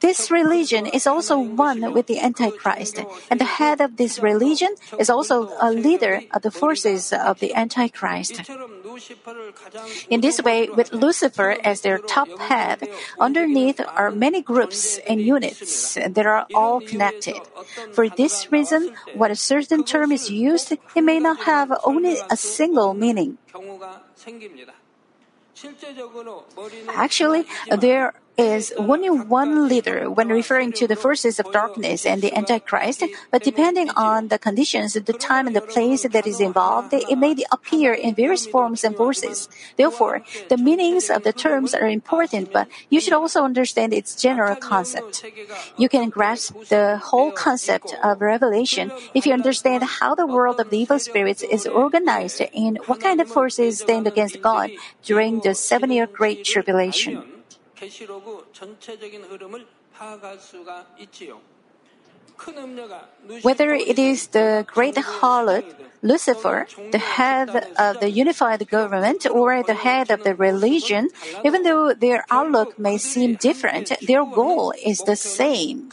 This 0.00 0.30
religion 0.30 0.86
is 0.86 1.06
also 1.06 1.38
one 1.38 1.92
with 1.92 2.06
the 2.06 2.20
Antichrist, 2.20 3.00
and 3.30 3.40
the 3.40 3.48
head 3.58 3.80
of 3.80 3.96
this 3.96 4.18
religion 4.18 4.74
is 4.98 5.08
also 5.08 5.50
a 5.60 5.72
leader 5.72 6.20
of 6.32 6.42
the 6.42 6.50
forces 6.50 7.12
of 7.12 7.40
the 7.40 7.54
Antichrist. 7.54 8.42
In 10.08 10.20
this 10.20 10.42
way, 10.42 10.68
with 10.68 10.92
Lucifer 10.92 11.56
as 11.64 11.80
their 11.80 11.98
top 11.98 12.28
head, 12.38 12.88
underneath 13.18 13.80
are 13.80 14.10
many 14.10 14.42
groups 14.42 14.98
and 15.08 15.20
units 15.20 15.94
that 15.94 16.26
are 16.26 16.46
all 16.54 16.80
connected. 16.80 17.36
For 17.92 18.08
this 18.08 18.52
reason, 18.52 18.94
when 19.14 19.30
a 19.30 19.36
certain 19.36 19.84
term 19.84 20.12
is 20.12 20.30
used, 20.30 20.72
it 20.72 21.02
may 21.02 21.18
not 21.18 21.40
have 21.44 21.72
only 21.84 22.18
a 22.30 22.36
single 22.36 22.94
meaning. 22.94 23.38
Actually, 26.88 27.46
there 27.70 28.12
is 28.36 28.72
only 28.76 29.10
one 29.10 29.68
leader 29.68 30.10
when 30.10 30.28
referring 30.28 30.72
to 30.72 30.86
the 30.86 30.96
forces 30.96 31.38
of 31.38 31.50
darkness 31.52 32.04
and 32.04 32.20
the 32.22 32.36
Antichrist, 32.36 33.02
but 33.30 33.42
depending 33.42 33.90
on 33.90 34.28
the 34.28 34.38
conditions, 34.38 34.92
the 34.94 35.12
time 35.12 35.46
and 35.46 35.56
the 35.56 35.60
place 35.60 36.02
that 36.02 36.26
is 36.26 36.40
involved, 36.40 36.92
it 36.92 37.16
may 37.16 37.36
appear 37.50 37.92
in 37.92 38.14
various 38.14 38.46
forms 38.46 38.84
and 38.84 38.96
forces. 38.96 39.48
Therefore, 39.76 40.22
the 40.48 40.56
meanings 40.56 41.08
of 41.10 41.22
the 41.22 41.32
terms 41.32 41.74
are 41.74 41.88
important, 41.88 42.52
but 42.52 42.68
you 42.90 43.00
should 43.00 43.12
also 43.12 43.42
understand 43.42 43.92
its 43.92 44.20
general 44.20 44.56
concept. 44.56 45.24
You 45.76 45.88
can 45.88 46.10
grasp 46.10 46.54
the 46.68 46.98
whole 46.98 47.32
concept 47.32 47.94
of 48.02 48.20
Revelation 48.20 48.92
if 49.14 49.26
you 49.26 49.32
understand 49.32 49.82
how 49.84 50.14
the 50.14 50.26
world 50.26 50.60
of 50.60 50.70
the 50.70 50.78
evil 50.78 50.98
spirits 50.98 51.42
is 51.42 51.66
organized 51.66 52.42
and 52.54 52.78
what 52.86 53.00
kind 53.00 53.20
of 53.20 53.28
forces 53.28 53.78
stand 53.78 54.06
against 54.06 54.42
God 54.42 54.70
during 55.04 55.40
the 55.40 55.54
seven 55.54 55.90
year 55.90 56.06
Great 56.06 56.44
Tribulation. 56.44 57.35
Whether 63.42 63.72
it 63.74 63.98
is 63.98 64.26
the 64.28 64.66
great 64.66 64.94
harlot, 64.96 65.64
Lucifer, 66.02 66.66
the 66.90 66.98
head 66.98 67.48
of 67.78 68.00
the 68.00 68.10
unified 68.10 68.68
government, 68.68 69.26
or 69.30 69.62
the 69.62 69.74
head 69.74 70.10
of 70.10 70.22
the 70.22 70.34
religion, 70.34 71.08
even 71.44 71.62
though 71.62 71.94
their 71.94 72.24
outlook 72.30 72.78
may 72.78 72.98
seem 72.98 73.36
different, 73.36 73.92
their 74.06 74.24
goal 74.24 74.72
is 74.84 75.00
the 75.00 75.16
same. 75.16 75.90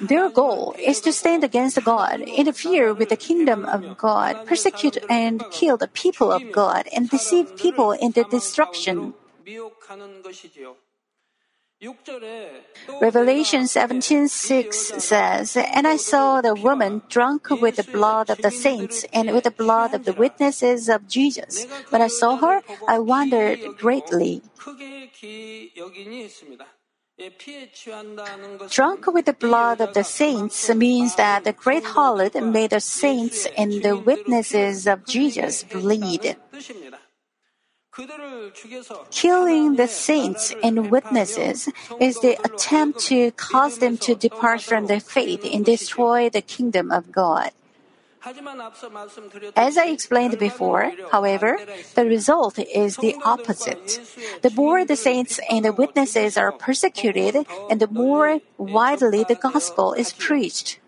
Their 0.00 0.28
goal 0.30 0.74
is 0.78 1.00
to 1.02 1.12
stand 1.12 1.44
against 1.44 1.82
God, 1.84 2.20
interfere 2.20 2.94
with 2.94 3.08
the 3.08 3.16
kingdom 3.16 3.64
of 3.64 3.96
God, 3.96 4.46
persecute 4.46 4.98
and 5.08 5.44
kill 5.50 5.76
the 5.76 5.88
people 5.88 6.30
of 6.30 6.42
God, 6.52 6.88
and 6.94 7.08
deceive 7.10 7.56
people 7.56 7.92
into 7.92 8.24
destruction. 8.24 9.14
Revelation 13.00 13.68
17:6 13.68 14.92
says, 14.98 15.56
"And 15.56 15.86
I 15.86 15.96
saw 15.96 16.40
the 16.40 16.54
woman 16.54 17.02
drunk 17.08 17.50
with 17.50 17.76
the 17.76 17.86
blood 17.86 18.30
of 18.30 18.38
the 18.42 18.50
saints 18.50 19.04
and 19.12 19.30
with 19.32 19.44
the 19.44 19.54
blood 19.54 19.94
of 19.94 20.04
the 20.04 20.12
witnesses 20.12 20.88
of 20.88 21.06
Jesus. 21.06 21.66
When 21.90 22.02
I 22.02 22.08
saw 22.08 22.36
her, 22.36 22.62
I 22.88 22.98
wondered 22.98 23.78
greatly." 23.78 24.42
Drunk 28.70 29.06
with 29.08 29.26
the 29.26 29.32
blood 29.32 29.80
of 29.80 29.94
the 29.94 30.04
saints 30.04 30.68
means 30.72 31.16
that 31.16 31.42
the 31.42 31.52
great 31.52 31.82
harlot 31.82 32.34
made 32.40 32.70
the 32.70 32.80
saints 32.80 33.46
and 33.56 33.82
the 33.82 33.96
witnesses 33.96 34.86
of 34.86 35.04
Jesus 35.04 35.64
bleed. 35.64 36.36
Killing 39.10 39.74
the 39.74 39.88
saints 39.88 40.54
and 40.62 40.90
witnesses 40.90 41.68
is 41.98 42.20
the 42.20 42.38
attempt 42.44 43.00
to 43.10 43.32
cause 43.32 43.78
them 43.78 43.98
to 43.98 44.14
depart 44.14 44.62
from 44.62 44.86
their 44.86 45.00
faith 45.00 45.44
and 45.44 45.64
destroy 45.64 46.30
the 46.30 46.42
kingdom 46.42 46.92
of 46.92 47.10
God. 47.10 47.50
As 49.56 49.78
I 49.78 49.86
explained 49.86 50.38
before, 50.38 50.92
however, 51.12 51.58
the 51.94 52.04
result 52.04 52.58
is 52.58 52.96
the 52.96 53.16
opposite. 53.24 54.00
The 54.42 54.50
more 54.50 54.84
the 54.84 54.96
saints 54.96 55.38
and 55.50 55.64
the 55.64 55.72
witnesses 55.72 56.36
are 56.36 56.52
persecuted, 56.52 57.46
and 57.70 57.80
the 57.80 57.88
more 57.88 58.40
widely 58.56 59.24
the 59.24 59.36
gospel 59.36 59.92
is 59.92 60.12
preached. 60.12 60.80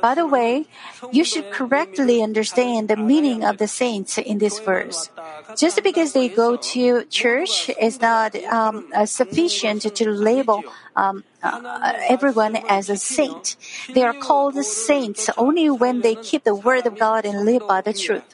By 0.00 0.14
the 0.14 0.26
way, 0.26 0.66
you 1.12 1.24
should 1.24 1.50
correctly 1.50 2.22
understand 2.22 2.88
the 2.88 2.96
meaning 2.96 3.42
of 3.42 3.56
the 3.56 3.68
saints 3.68 4.18
in 4.18 4.38
this 4.38 4.58
verse. 4.60 5.08
Just 5.56 5.82
because 5.82 6.12
they 6.12 6.28
go 6.28 6.56
to 6.56 7.04
church 7.06 7.70
is 7.80 8.00
not 8.00 8.36
um, 8.44 8.84
uh, 8.94 9.06
sufficient 9.06 9.82
to 9.82 10.10
label 10.10 10.64
um, 10.94 11.24
uh, 11.42 11.92
everyone 12.08 12.56
as 12.68 12.90
a 12.90 12.96
saint. 12.96 13.56
They 13.88 14.02
are 14.02 14.14
called 14.14 14.62
saints 14.64 15.30
only 15.38 15.70
when 15.70 16.02
they 16.02 16.14
keep 16.16 16.44
the 16.44 16.54
word 16.54 16.86
of 16.86 16.98
God 16.98 17.24
and 17.24 17.46
live 17.46 17.66
by 17.66 17.80
the 17.80 17.94
truth. 17.94 18.24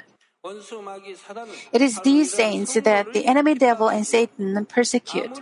It 1.73 1.83
is 1.83 2.00
these 2.00 2.33
saints 2.33 2.75
that 2.75 3.12
the 3.12 3.26
enemy 3.26 3.55
devil 3.55 3.88
and 3.88 4.07
Satan 4.07 4.64
persecute. 4.67 5.38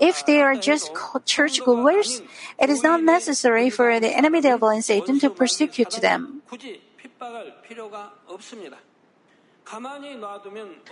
If 0.00 0.26
they 0.26 0.40
are 0.42 0.54
just 0.54 0.92
churchgoers, 1.24 2.22
it 2.58 2.70
is 2.70 2.82
not 2.82 3.02
necessary 3.02 3.70
for 3.70 4.00
the 4.00 4.14
enemy 4.14 4.40
devil 4.40 4.68
and 4.68 4.84
Satan 4.84 5.18
to 5.20 5.30
persecute 5.30 5.92
them. 6.00 6.42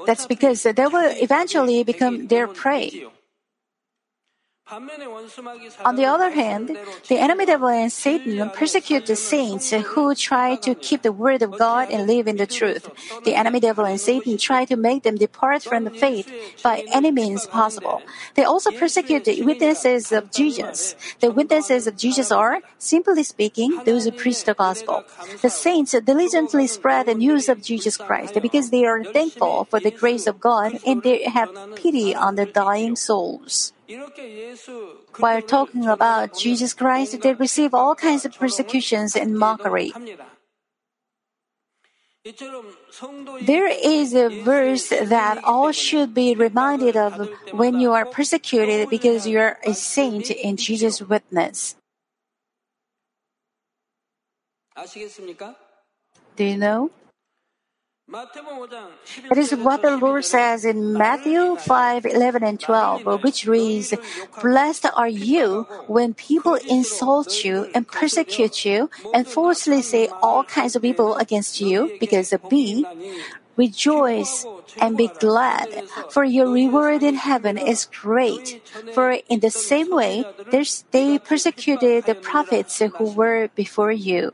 That's 0.07 0.27
because 0.27 0.63
they 0.63 0.87
will 0.87 1.13
eventually 1.21 1.85
become 1.85 2.29
their 2.29 2.47
prey. 2.49 3.11
On 5.85 5.97
the 5.97 6.05
other 6.05 6.31
hand, 6.31 6.79
the 7.09 7.19
enemy 7.19 7.47
devil 7.47 7.69
and 7.69 7.91
Satan 7.91 8.51
persecute 8.55 9.07
the 9.07 9.17
saints 9.17 9.71
who 9.71 10.15
try 10.15 10.55
to 10.57 10.75
keep 10.75 11.03
the 11.03 11.13
word 11.13 11.43
of 11.43 11.59
God 11.59 11.91
and 11.91 12.07
live 12.07 12.29
in 12.29 12.37
the 12.37 12.47
truth. 12.47 12.89
The 13.25 13.35
enemy 13.35 13.59
devil 13.61 13.85
and 13.85 14.01
Satan 14.01 14.39
try 14.39 14.65
to 14.67 14.77
make 14.77 15.03
them 15.03 15.17
depart 15.17 15.63
from 15.63 15.85
the 15.85 15.91
faith 15.91 16.31
by 16.63 16.85
any 16.93 17.11
means 17.11 17.47
possible. 17.47 18.03
They 18.35 18.45
also 18.45 18.71
persecute 18.71 19.25
the 19.25 19.43
witnesses 19.43 20.13
of 20.13 20.31
Jesus. 20.31 20.95
The 21.19 21.33
witnesses 21.33 21.87
of 21.87 21.97
Jesus 21.97 22.31
are, 22.31 22.61
simply 22.79 23.25
speaking, 23.25 23.81
those 23.85 24.05
who 24.05 24.13
preach 24.13 24.45
the 24.45 24.55
gospel. 24.55 25.05
The 25.43 25.51
saints 25.51 25.99
diligently 26.05 26.67
spread 26.67 27.07
the 27.07 27.15
news 27.15 27.49
of 27.49 27.61
Jesus 27.63 27.97
Christ 27.97 28.39
because 28.41 28.71
they 28.71 28.85
are 28.85 29.03
thankful 29.03 29.67
for 29.69 29.81
the 29.81 29.91
grace 29.91 30.27
of 30.27 30.39
God 30.39 30.79
and 30.87 31.03
they 31.03 31.25
have 31.25 31.51
pity 31.75 32.15
on 32.15 32.37
the 32.37 32.47
dying 32.47 32.95
souls. 32.95 33.73
While 35.19 35.43
talking 35.43 35.87
about 35.87 36.39
Jesus 36.39 36.75
Christ, 36.75 37.21
they 37.21 37.35
receive 37.35 37.75
all 37.75 37.95
kinds 37.95 38.25
of 38.25 38.37
persecutions 38.37 39.17
and 39.17 39.37
mockery. 39.39 39.93
There 43.43 43.67
is 43.67 44.15
a 44.15 44.29
verse 44.45 44.91
that 44.91 45.43
all 45.43 45.73
should 45.73 46.13
be 46.13 46.35
reminded 46.35 46.95
of 46.95 47.31
when 47.53 47.81
you 47.81 47.93
are 47.93 48.05
persecuted 48.05 48.91
because 48.91 49.27
you 49.27 49.39
are 49.41 49.59
a 49.65 49.73
saint 49.73 50.31
in 50.31 50.57
Jesus' 50.57 51.01
witness. 51.01 51.77
Do 56.37 56.45
you 56.45 56.57
know? 56.59 56.91
It 59.31 59.39
is 59.39 59.55
what 59.55 59.83
the 59.83 59.97
Lord 59.97 60.25
says 60.25 60.65
in 60.65 60.95
Matthew 60.95 61.57
5 61.57 62.07
11 62.07 62.43
and 62.43 62.59
12, 62.59 63.23
which 63.23 63.47
reads, 63.47 63.95
Blessed 64.43 64.87
are 64.97 65.09
you 65.09 65.67
when 65.87 66.15
people 66.15 66.55
insult 66.69 67.45
you 67.45 67.71
and 67.75 67.87
persecute 67.87 68.65
you 68.65 68.91
and 69.15 69.29
falsely 69.29 69.83
say 69.83 70.09
all 70.23 70.43
kinds 70.43 70.75
of 70.75 70.85
evil 70.85 71.17
against 71.17 71.61
you 71.61 71.97
because 72.01 72.33
of 72.33 72.43
me. 72.51 72.85
Rejoice 73.61 74.47
and 74.81 74.97
be 74.97 75.09
glad, 75.21 75.69
for 76.09 76.25
your 76.25 76.49
reward 76.49 77.03
in 77.03 77.17
heaven 77.17 77.59
is 77.59 77.85
great. 77.85 78.63
For 78.95 79.21
in 79.29 79.41
the 79.41 79.51
same 79.51 79.91
way, 79.93 80.25
they 80.97 81.19
persecuted 81.19 82.07
the 82.09 82.15
prophets 82.15 82.81
who 82.81 83.07
were 83.13 83.53
before 83.55 83.93
you. 83.93 84.33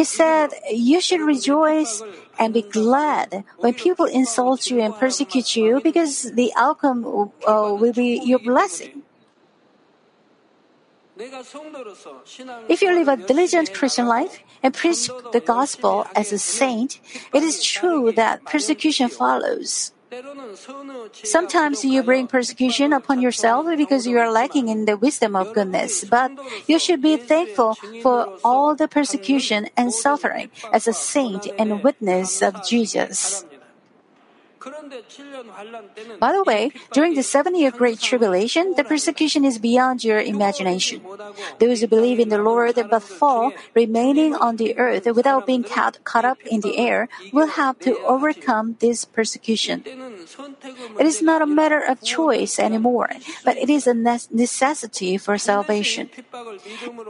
He 0.00 0.04
said, 0.04 0.48
You 0.72 1.00
should 1.04 1.20
rejoice 1.20 2.00
and 2.38 2.54
be 2.54 2.62
glad 2.62 3.44
when 3.58 3.74
people 3.74 4.06
insult 4.06 4.70
you 4.70 4.80
and 4.80 4.94
persecute 4.96 5.54
you, 5.54 5.80
because 5.84 6.32
the 6.32 6.52
outcome 6.56 7.04
uh, 7.44 7.76
will 7.76 7.92
be 7.92 8.20
your 8.24 8.38
blessing. 8.38 9.02
If 12.68 12.82
you 12.82 12.94
live 12.94 13.08
a 13.08 13.16
diligent 13.16 13.74
Christian 13.74 14.06
life 14.06 14.38
and 14.62 14.72
preach 14.72 15.08
the 15.32 15.42
gospel 15.44 16.06
as 16.14 16.32
a 16.32 16.38
saint, 16.38 17.00
it 17.34 17.42
is 17.42 17.62
true 17.62 18.12
that 18.12 18.44
persecution 18.44 19.08
follows. 19.08 19.92
Sometimes 21.12 21.84
you 21.84 22.02
bring 22.02 22.26
persecution 22.26 22.92
upon 22.92 23.20
yourself 23.20 23.66
because 23.76 24.06
you 24.06 24.18
are 24.18 24.30
lacking 24.30 24.68
in 24.68 24.86
the 24.86 24.96
wisdom 24.96 25.36
of 25.36 25.52
goodness, 25.52 26.04
but 26.04 26.30
you 26.66 26.78
should 26.78 27.02
be 27.02 27.16
thankful 27.16 27.74
for 28.00 28.38
all 28.42 28.74
the 28.74 28.88
persecution 28.88 29.68
and 29.76 29.92
suffering 29.92 30.50
as 30.72 30.88
a 30.88 30.94
saint 30.94 31.46
and 31.58 31.82
witness 31.82 32.40
of 32.42 32.64
Jesus. 32.64 33.44
By 36.18 36.32
the 36.32 36.42
way, 36.44 36.72
during 36.92 37.14
the 37.14 37.22
seven 37.22 37.54
year 37.54 37.70
Great 37.70 38.00
Tribulation, 38.00 38.74
the 38.76 38.84
persecution 38.84 39.44
is 39.44 39.58
beyond 39.58 40.02
your 40.02 40.20
imagination. 40.20 41.02
Those 41.58 41.80
who 41.80 41.86
believe 41.86 42.18
in 42.18 42.28
the 42.28 42.42
Lord 42.42 42.74
but 42.90 43.02
fall, 43.02 43.52
remaining 43.74 44.34
on 44.34 44.56
the 44.56 44.76
earth 44.76 45.06
without 45.06 45.46
being 45.46 45.62
caught, 45.62 46.02
caught 46.04 46.24
up 46.24 46.38
in 46.42 46.60
the 46.60 46.76
air, 46.78 47.08
will 47.32 47.46
have 47.54 47.78
to 47.80 47.98
overcome 48.04 48.76
this 48.80 49.04
persecution. 49.04 49.84
It 49.86 51.06
is 51.06 51.22
not 51.22 51.42
a 51.42 51.46
matter 51.46 51.80
of 51.80 52.02
choice 52.02 52.58
anymore, 52.58 53.10
but 53.44 53.56
it 53.56 53.70
is 53.70 53.86
a 53.86 53.94
necessity 53.94 55.16
for 55.18 55.38
salvation. 55.38 56.10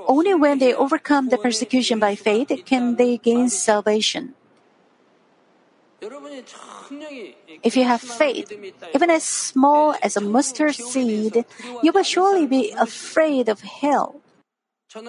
Only 0.06 0.34
when 0.34 0.58
they 0.58 0.74
overcome 0.74 1.28
the 1.28 1.38
persecution 1.38 1.98
by 1.98 2.14
faith 2.14 2.52
can 2.64 2.96
they 2.96 3.16
gain 3.16 3.48
salvation. 3.48 4.34
If 6.00 7.76
you 7.76 7.84
have 7.84 8.00
faith, 8.00 8.52
even 8.94 9.10
as 9.10 9.24
small 9.24 9.94
as 10.02 10.16
a 10.16 10.20
mustard 10.20 10.74
seed, 10.74 11.44
you 11.82 11.92
will 11.92 12.04
surely 12.04 12.46
be 12.46 12.72
afraid 12.78 13.48
of 13.48 13.62
hell. 13.62 14.20
I 14.94 15.00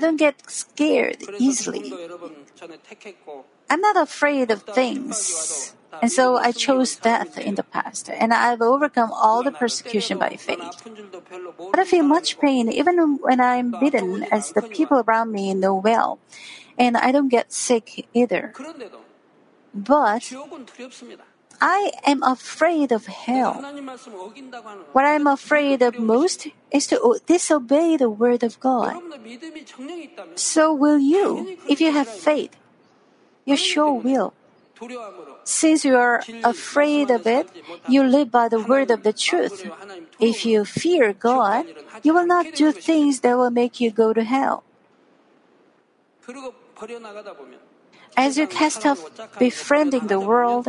don't 0.00 0.16
get 0.16 0.50
scared 0.50 1.22
easily. 1.38 1.92
I'm 3.70 3.80
not 3.80 3.96
afraid 3.96 4.50
of 4.50 4.62
things. 4.62 5.74
And 6.02 6.10
so 6.10 6.36
I 6.36 6.50
chose 6.50 6.96
death 6.96 7.38
in 7.38 7.54
the 7.54 7.62
past, 7.62 8.10
and 8.10 8.34
I've 8.34 8.60
overcome 8.60 9.12
all 9.12 9.44
the 9.44 9.52
persecution 9.52 10.18
by 10.18 10.34
faith. 10.34 10.82
I 11.74 11.84
feel 11.84 12.02
much 12.02 12.40
pain 12.40 12.68
even 12.68 13.18
when 13.20 13.40
I'm 13.40 13.70
beaten, 13.78 14.24
as 14.32 14.50
the 14.52 14.62
people 14.62 15.04
around 15.06 15.30
me 15.30 15.54
know 15.54 15.76
well, 15.76 16.18
and 16.78 16.96
I 16.96 17.12
don't 17.12 17.28
get 17.28 17.52
sick 17.52 18.06
either. 18.14 18.52
But 19.74 20.32
I 21.60 21.92
am 22.06 22.22
afraid 22.22 22.92
of 22.92 23.06
hell. 23.06 23.62
What 24.92 25.04
I'm 25.04 25.26
afraid 25.26 25.82
of 25.82 25.98
most 25.98 26.48
is 26.70 26.86
to 26.88 27.20
disobey 27.26 27.96
the 27.96 28.10
word 28.10 28.42
of 28.42 28.58
God. 28.60 29.00
So 30.36 30.74
will 30.74 30.98
you, 30.98 31.56
if 31.68 31.80
you 31.80 31.92
have 31.92 32.08
faith. 32.08 32.56
You 33.44 33.56
sure 33.56 33.92
will. 33.92 34.32
Since 35.44 35.84
you 35.84 35.96
are 35.96 36.22
afraid 36.42 37.10
of 37.10 37.26
it, 37.26 37.48
you 37.88 38.02
live 38.02 38.30
by 38.30 38.48
the 38.48 38.60
word 38.60 38.90
of 38.90 39.02
the 39.02 39.12
truth. 39.12 39.64
If 40.18 40.44
you 40.44 40.64
fear 40.64 41.12
God, 41.12 41.66
you 42.02 42.14
will 42.14 42.26
not 42.26 42.46
do 42.54 42.72
things 42.72 43.20
that 43.20 43.36
will 43.36 43.50
make 43.50 43.80
you 43.80 43.90
go 43.90 44.12
to 44.12 44.24
hell. 44.24 44.64
As 48.16 48.38
you 48.38 48.46
cast 48.46 48.86
off 48.86 49.00
befriending 49.38 50.06
the 50.06 50.20
world, 50.20 50.68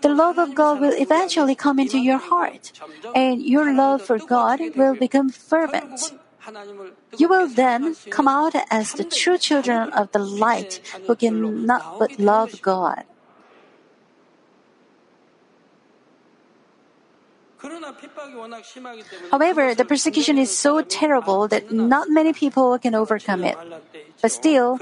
the 0.00 0.08
love 0.08 0.38
of 0.38 0.54
God 0.54 0.80
will 0.80 0.94
eventually 0.94 1.54
come 1.54 1.78
into 1.78 1.98
your 1.98 2.18
heart, 2.18 2.72
and 3.14 3.42
your 3.42 3.72
love 3.72 4.02
for 4.02 4.18
God 4.18 4.60
will 4.74 4.94
become 4.94 5.28
fervent. 5.28 6.12
You 7.16 7.28
will 7.28 7.46
then 7.46 7.94
come 8.10 8.28
out 8.28 8.54
as 8.70 8.92
the 8.92 9.04
true 9.04 9.38
children 9.38 9.90
of 9.90 10.12
the 10.12 10.18
light 10.18 10.80
who 11.06 11.14
can 11.16 11.64
not 11.64 11.98
but 11.98 12.18
love 12.18 12.60
God. 12.60 13.04
However, 19.30 19.74
the 19.74 19.84
persecution 19.84 20.38
is 20.38 20.56
so 20.56 20.82
terrible 20.82 21.48
that 21.48 21.72
not 21.72 22.08
many 22.10 22.32
people 22.32 22.78
can 22.78 22.94
overcome 22.94 23.44
it. 23.44 23.56
But 24.20 24.32
still, 24.32 24.78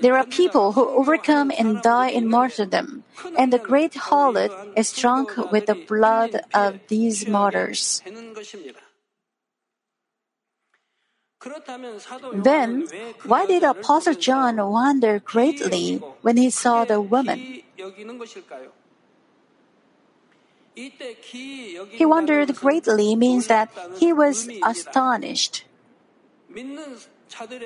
there 0.00 0.16
are 0.16 0.26
people 0.26 0.72
who 0.72 0.88
overcome 0.88 1.52
and 1.56 1.80
die 1.82 2.10
in 2.10 2.28
martyrdom, 2.28 3.04
and 3.38 3.52
the 3.52 3.58
great 3.58 3.94
harlot 3.94 4.50
is 4.76 4.92
drunk 4.92 5.36
with 5.52 5.66
the 5.66 5.76
blood 5.76 6.42
of 6.52 6.80
these 6.88 7.28
martyrs. 7.28 8.02
Then, 12.34 12.88
why 13.24 13.46
did 13.46 13.62
Apostle 13.62 14.14
John 14.14 14.56
wonder 14.58 15.20
greatly 15.20 16.02
when 16.22 16.36
he 16.36 16.50
saw 16.50 16.84
the 16.84 17.00
woman? 17.00 17.62
He 20.78 22.06
wondered 22.06 22.54
greatly 22.54 23.16
means 23.16 23.48
that 23.48 23.70
he 23.98 24.12
was 24.12 24.48
astonished. 24.62 25.64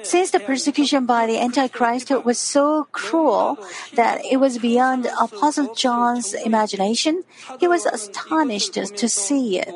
Since 0.03 0.31
the 0.33 0.41
persecution 0.41 1.07
by 1.07 1.27
the 1.27 1.39
Antichrist 1.39 2.11
was 2.11 2.39
so 2.39 2.89
cruel 2.91 3.59
that 3.95 4.25
it 4.25 4.39
was 4.39 4.59
beyond 4.59 5.07
Apostle 5.21 5.75
John's 5.75 6.35
imagination, 6.35 7.23
he 7.61 7.69
was 7.69 7.87
astonished 7.87 8.75
to 8.75 9.09
see 9.09 9.61
it. 9.61 9.71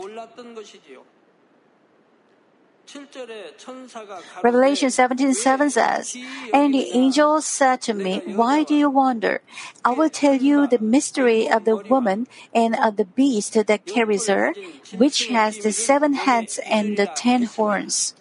Revelation 4.43 4.91
17:7 4.91 5.71
says, 5.71 6.17
And 6.53 6.75
the 6.75 6.91
angel 6.93 7.41
said 7.41 7.81
to 7.83 7.95
me, 7.95 8.23
Why 8.27 8.63
do 8.63 8.75
you 8.75 8.91
wonder? 8.91 9.41
I 9.85 9.91
will 9.91 10.11
tell 10.11 10.37
you 10.37 10.67
the 10.67 10.79
mystery 10.79 11.51
of 11.51 11.65
the 11.65 11.77
woman 11.77 12.29
and 12.55 12.77
of 12.77 12.97
the 12.97 13.05
beast 13.05 13.55
that 13.55 13.87
carries 13.87 14.29
her, 14.29 14.55
which 14.97 15.27
has 15.29 15.59
the 15.59 15.73
seven 15.73 16.15
heads 16.15 16.59
and 16.65 16.97
the 16.97 17.07
ten 17.07 17.45
horns. 17.45 18.15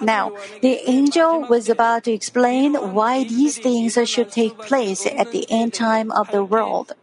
Now, 0.00 0.30
the 0.62 0.78
angel 0.86 1.40
was 1.48 1.68
about 1.68 2.04
to 2.04 2.12
explain 2.12 2.74
why 2.94 3.24
these 3.24 3.58
things 3.58 3.98
should 4.08 4.30
take 4.30 4.56
place 4.58 5.06
at 5.06 5.32
the 5.32 5.44
end 5.50 5.74
time 5.74 6.12
of 6.12 6.30
the 6.30 6.44
world. 6.44 6.94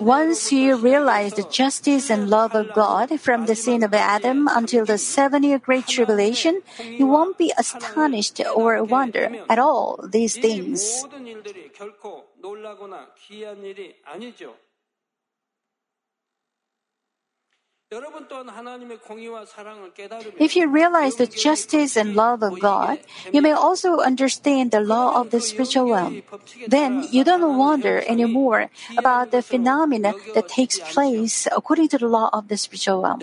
Once 0.00 0.50
you 0.50 0.74
realize 0.74 1.34
the 1.34 1.46
justice 1.48 2.10
and 2.10 2.28
love 2.28 2.54
of 2.54 2.74
God 2.74 3.20
from 3.20 3.46
the 3.46 3.54
sin 3.54 3.84
of 3.84 3.94
Adam 3.94 4.48
until 4.50 4.84
the 4.84 4.98
seven 4.98 5.44
year 5.44 5.58
Great 5.58 5.86
Tribulation, 5.86 6.62
you 6.82 7.06
won't 7.06 7.38
be 7.38 7.52
astonished 7.56 8.40
or 8.54 8.82
wonder 8.82 9.30
at 9.48 9.58
all 9.58 10.02
these 10.10 10.36
things. 10.36 11.06
If 20.38 20.56
you 20.56 20.68
realize 20.68 21.16
the 21.16 21.26
justice 21.26 21.96
and 21.96 22.14
love 22.14 22.42
of 22.42 22.58
God, 22.58 22.98
you 23.32 23.42
may 23.42 23.52
also 23.52 24.00
understand 24.00 24.70
the 24.70 24.80
law 24.80 25.20
of 25.20 25.30
the 25.30 25.40
spiritual 25.40 25.90
realm. 25.90 26.22
Then 26.68 27.06
you 27.10 27.24
don't 27.24 27.58
wonder 27.58 28.02
anymore 28.06 28.70
about 28.96 29.30
the 29.30 29.42
phenomena 29.42 30.14
that 30.34 30.48
takes 30.48 30.78
place 30.78 31.46
according 31.54 31.88
to 31.88 31.98
the 31.98 32.08
law 32.08 32.30
of 32.32 32.48
the 32.48 32.56
spiritual 32.56 33.02
realm. 33.02 33.20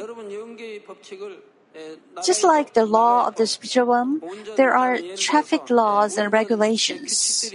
Just 2.23 2.43
like 2.43 2.73
the 2.73 2.85
law 2.85 3.27
of 3.27 3.35
the 3.35 3.47
spiritual 3.47 3.85
realm, 3.85 4.21
there 4.57 4.73
are 4.73 4.99
traffic 5.15 5.69
laws 5.69 6.17
and 6.17 6.31
regulations. 6.31 7.47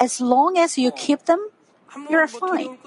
As 0.00 0.20
long 0.20 0.56
as 0.58 0.78
you 0.78 0.90
keep 0.92 1.24
them, 1.24 1.50
you're 2.08 2.28
fine. 2.28 2.78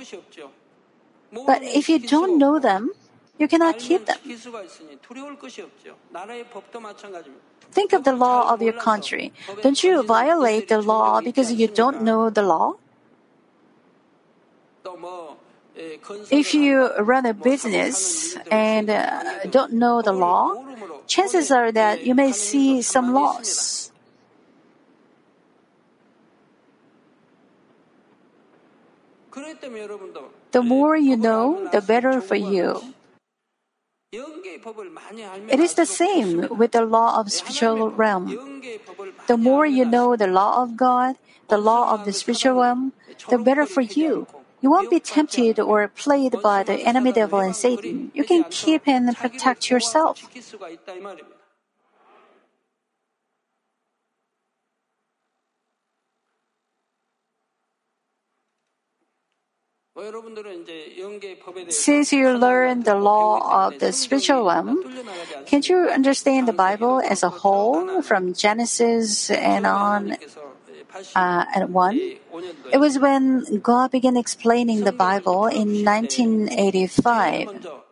But 1.31 1.61
if 1.63 1.89
you 1.89 1.99
don't 1.99 2.37
know 2.37 2.59
them, 2.59 2.91
you 3.37 3.47
cannot 3.47 3.77
keep 3.77 4.05
them. 4.05 4.17
Think 7.71 7.93
of 7.93 8.03
the 8.03 8.13
law 8.13 8.51
of 8.51 8.61
your 8.61 8.73
country. 8.73 9.31
Don't 9.61 9.83
you 9.83 10.03
violate 10.03 10.67
the 10.67 10.81
law 10.81 11.21
because 11.21 11.53
you 11.53 11.67
don't 11.67 12.01
know 12.01 12.29
the 12.29 12.41
law? 12.41 12.75
If 16.29 16.53
you 16.53 16.91
run 16.97 17.25
a 17.25 17.33
business 17.33 18.35
and 18.51 18.89
uh, 18.89 19.45
don't 19.49 19.73
know 19.73 20.01
the 20.01 20.11
law, 20.11 20.65
chances 21.07 21.51
are 21.51 21.71
that 21.71 22.05
you 22.05 22.15
may 22.15 22.33
see 22.33 22.81
some 22.81 23.13
loss. 23.13 23.91
The 30.51 30.61
more 30.61 30.97
you 30.97 31.15
know, 31.15 31.69
the 31.71 31.81
better 31.81 32.21
for 32.21 32.35
you. 32.35 32.93
It 34.11 35.59
is 35.59 35.75
the 35.75 35.85
same 35.85 36.47
with 36.49 36.71
the 36.71 36.81
law 36.81 37.19
of 37.19 37.31
spiritual 37.31 37.91
realm. 37.91 38.61
The 39.27 39.37
more 39.37 39.65
you 39.65 39.85
know 39.85 40.15
the 40.15 40.27
law 40.27 40.63
of 40.63 40.75
God, 40.75 41.15
the 41.47 41.57
law 41.57 41.93
of 41.93 42.05
the 42.05 42.13
spiritual 42.13 42.61
realm, 42.61 42.93
the 43.29 43.37
better 43.37 43.65
for 43.65 43.81
you. 43.81 44.25
You 44.61 44.71
won't 44.71 44.89
be 44.89 44.99
tempted 44.99 45.59
or 45.59 45.87
played 45.87 46.35
by 46.41 46.63
the 46.63 46.81
enemy 46.81 47.11
devil 47.11 47.39
and 47.39 47.55
Satan. 47.55 48.11
You 48.13 48.23
can 48.23 48.43
keep 48.49 48.87
and 48.87 49.15
protect 49.15 49.69
yourself. 49.69 50.27
Since 61.69 62.13
you 62.13 62.29
learn 62.31 62.83
the 62.83 62.95
law 62.95 63.65
of 63.65 63.79
the 63.79 63.91
spiritual 63.91 64.45
realm, 64.45 64.83
can't 65.45 65.67
you 65.67 65.89
understand 65.89 66.47
the 66.47 66.53
Bible 66.53 67.01
as 67.01 67.23
a 67.23 67.29
whole 67.29 68.01
from 68.01 68.33
Genesis 68.33 69.29
and 69.29 69.65
on 69.65 70.15
uh, 71.15 71.45
and 71.53 71.73
one? 71.73 71.99
It 72.71 72.79
was 72.79 72.99
when 72.99 73.59
God 73.59 73.91
began 73.91 74.15
explaining 74.15 74.85
the 74.85 74.93
Bible 74.93 75.47
in 75.47 75.83
1985. 75.83 77.88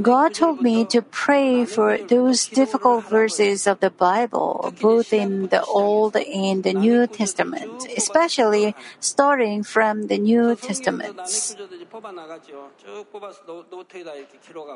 God 0.00 0.34
told 0.34 0.62
me 0.62 0.84
to 0.86 1.02
pray 1.02 1.64
for 1.66 1.98
those 1.98 2.46
difficult 2.46 3.04
verses 3.04 3.66
of 3.66 3.80
the 3.80 3.90
Bible, 3.90 4.72
both 4.80 5.12
in 5.12 5.48
the 5.48 5.62
Old 5.64 6.16
and 6.16 6.62
the 6.64 6.72
New 6.72 7.06
Testament, 7.06 7.86
especially 7.96 8.74
starting 9.00 9.62
from 9.62 10.06
the 10.06 10.18
New 10.18 10.56
Testaments. 10.56 11.54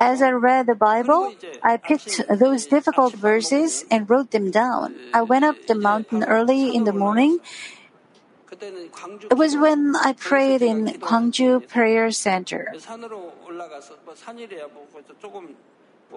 As 0.01 0.21
I 0.21 0.31
read 0.31 0.67
the 0.67 0.75
Bible, 0.75 1.35
I 1.63 1.77
picked 1.79 2.21
those 2.29 2.67
difficult 2.67 3.15
verses 3.15 3.85
and 3.91 4.09
wrote 4.11 4.33
them 4.33 4.51
down. 4.51 4.97
I 5.15 5.23
went 5.23 5.45
up 5.47 5.57
the 5.67 5.75
mountain 5.75 6.25
early 6.25 6.75
in 6.75 6.85
the 6.85 6.93
morning 6.93 7.41
it 8.61 9.37
was 9.37 9.57
when 9.57 9.97
I 9.97 10.13
prayed 10.13 10.63
in 10.63 10.87
Gwangju 11.01 11.69
Prayer 11.69 12.11
Center. 12.11 12.73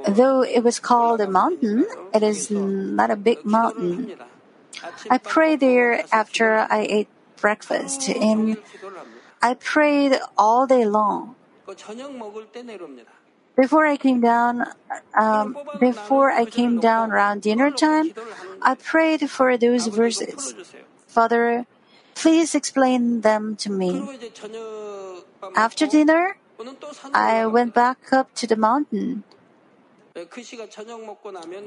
Though 0.08 0.43
it 0.43 0.63
was 0.63 0.80
called 0.80 1.21
a 1.21 1.30
mountain, 1.30 1.86
it 2.13 2.23
is 2.23 2.52
not 2.52 3.12
a 3.12 3.15
big 3.15 3.43
mountain. 3.45 4.15
I 5.10 5.17
prayed 5.17 5.60
there 5.60 6.04
after 6.12 6.67
I 6.69 6.88
ate 6.89 7.10
breakfast 7.38 8.08
and 8.10 8.58
I 9.41 9.54
prayed 9.56 10.19
all 10.38 10.67
day 10.67 10.86
long. 10.86 11.36
Before 13.56 13.86
I 13.86 13.97
came 13.97 14.21
down, 14.21 14.65
um, 15.17 15.58
before 15.80 16.32
I 16.32 16.45
came 16.45 16.80
down 16.80 17.12
around 17.12 17.41
dinner 17.41 17.71
time, 17.71 18.13
I 18.62 18.75
prayed 18.75 19.30
for 19.30 19.58
those 19.58 19.88
verses. 19.88 20.56
Father, 21.08 21.65
Please 22.21 22.53
explain 22.53 23.21
them 23.21 23.55
to 23.55 23.71
me. 23.71 24.03
After 25.55 25.88
dinner, 25.88 26.38
I 27.13 27.45
went 27.45 27.73
back 27.73 28.12
up 28.12 28.36
to 28.36 28.45
the 28.45 28.58
mountain. 28.58 29.23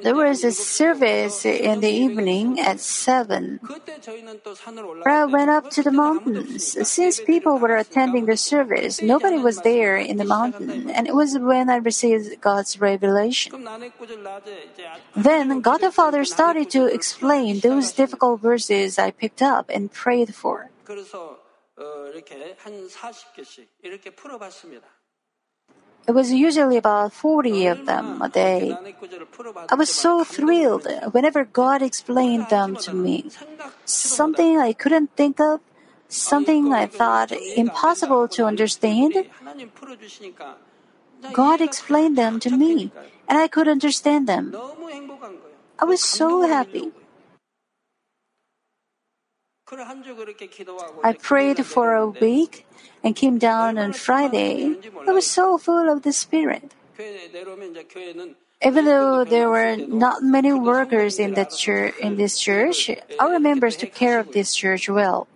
There 0.02 0.14
was 0.14 0.44
a 0.44 0.52
service 0.52 1.44
in 1.44 1.80
the 1.80 1.90
evening 1.90 2.60
at 2.60 2.80
7. 2.80 3.60
I 5.06 5.24
went 5.24 5.50
up 5.50 5.70
to 5.70 5.82
the 5.82 5.92
mountains. 5.92 6.76
Since 6.88 7.20
people 7.20 7.58
were 7.58 7.76
attending 7.76 8.26
the 8.26 8.36
service, 8.36 9.00
nobody 9.00 9.38
was 9.38 9.60
there 9.60 9.96
in 9.96 10.16
the 10.16 10.24
mountain, 10.24 10.90
and 10.90 11.06
it 11.06 11.14
was 11.14 11.38
when 11.38 11.70
I 11.70 11.76
received 11.76 12.40
God's 12.40 12.80
revelation. 12.80 13.52
Then 15.16 15.60
God 15.60 15.80
the 15.80 15.92
Father 15.92 16.24
started 16.24 16.70
to 16.70 16.86
explain 16.86 17.60
those 17.60 17.92
difficult 17.92 18.40
verses 18.40 18.98
I 18.98 19.10
picked 19.10 19.42
up 19.42 19.70
and 19.70 19.92
prayed 19.92 20.34
for. 20.34 20.70
It 26.06 26.12
was 26.12 26.32
usually 26.32 26.76
about 26.76 27.12
40 27.12 27.66
of 27.66 27.86
them 27.86 28.20
a 28.20 28.28
day. 28.28 28.76
I 29.68 29.74
was 29.74 29.90
so 29.90 30.24
thrilled 30.24 30.86
whenever 31.12 31.44
God 31.44 31.82
explained 31.82 32.48
them 32.50 32.76
to 32.76 32.92
me. 32.92 33.30
Something 33.84 34.58
I 34.58 34.72
couldn't 34.72 35.14
think 35.14 35.38
of, 35.38 35.60
something 36.08 36.72
I 36.72 36.86
thought 36.86 37.30
impossible 37.32 38.26
to 38.28 38.46
understand. 38.46 39.14
God 41.32 41.60
explained 41.60 42.18
them 42.18 42.40
to 42.40 42.50
me, 42.50 42.90
and 43.28 43.38
I 43.38 43.46
could 43.46 43.68
understand 43.68 44.26
them. 44.26 44.54
I 45.78 45.84
was 45.84 46.02
so 46.02 46.46
happy. 46.48 46.92
I 51.02 51.12
prayed 51.18 51.64
for 51.64 51.94
a 51.94 52.06
week 52.08 52.66
and 53.02 53.16
came 53.16 53.38
down 53.38 53.78
on 53.78 53.92
Friday. 53.92 54.76
I 55.08 55.12
was 55.12 55.26
so 55.26 55.56
full 55.56 55.88
of 55.88 56.02
the 56.02 56.12
Spirit. 56.12 56.74
Even 58.64 58.84
though 58.84 59.24
there 59.24 59.48
were 59.48 59.76
not 59.76 60.22
many 60.22 60.52
workers 60.52 61.18
in 61.18 61.34
the 61.34 61.44
church, 61.46 61.94
in 61.98 62.16
this 62.16 62.38
church, 62.38 62.90
our 63.18 63.40
members 63.40 63.76
took 63.76 63.94
care 63.94 64.20
of 64.20 64.32
this 64.32 64.54
church 64.54 64.88
well. 64.88 65.26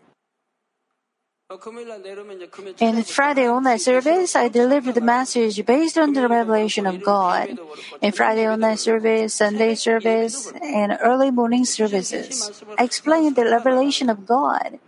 In 2.81 3.05
Friday 3.05 3.49
online 3.49 3.79
service, 3.79 4.35
I 4.35 4.49
delivered 4.49 4.97
the 4.97 5.01
message 5.01 5.65
based 5.65 5.97
on 5.97 6.13
the 6.13 6.27
revelation 6.27 6.87
of 6.87 7.05
God. 7.05 7.57
In 8.03 8.11
Friday 8.11 8.49
online 8.49 8.77
service, 8.77 9.35
Sunday 9.35 9.77
service, 9.77 10.51
and 10.61 10.99
early 11.01 11.31
morning 11.31 11.65
services, 11.65 12.65
I 12.77 12.83
explained 12.83 13.37
the 13.37 13.45
revelation 13.45 14.11
of 14.11 14.27
God. 14.27 14.81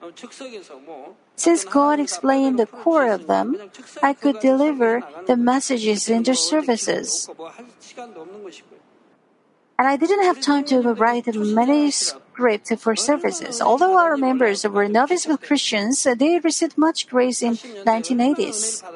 Since 1.36 1.64
God 1.64 2.00
explained 2.00 2.58
the 2.58 2.66
core 2.66 3.06
of 3.06 3.28
them, 3.28 3.56
I 4.02 4.12
could 4.12 4.40
deliver 4.40 5.04
the 5.28 5.36
messages 5.36 6.08
in 6.08 6.24
the 6.24 6.34
services. 6.34 7.30
And 9.78 9.86
I 9.86 9.96
didn't 9.96 10.24
have 10.24 10.40
time 10.40 10.64
to 10.64 10.82
write 10.94 11.32
many 11.32 11.92
scripts 12.38 12.70
for 12.78 12.94
services. 12.94 13.60
Although 13.60 13.98
our 13.98 14.16
members 14.16 14.62
were 14.62 14.86
novice 14.86 15.26
Christians, 15.42 16.06
they 16.06 16.38
received 16.38 16.78
much 16.78 17.10
grace 17.10 17.42
in 17.42 17.58
1980s. 17.82 18.86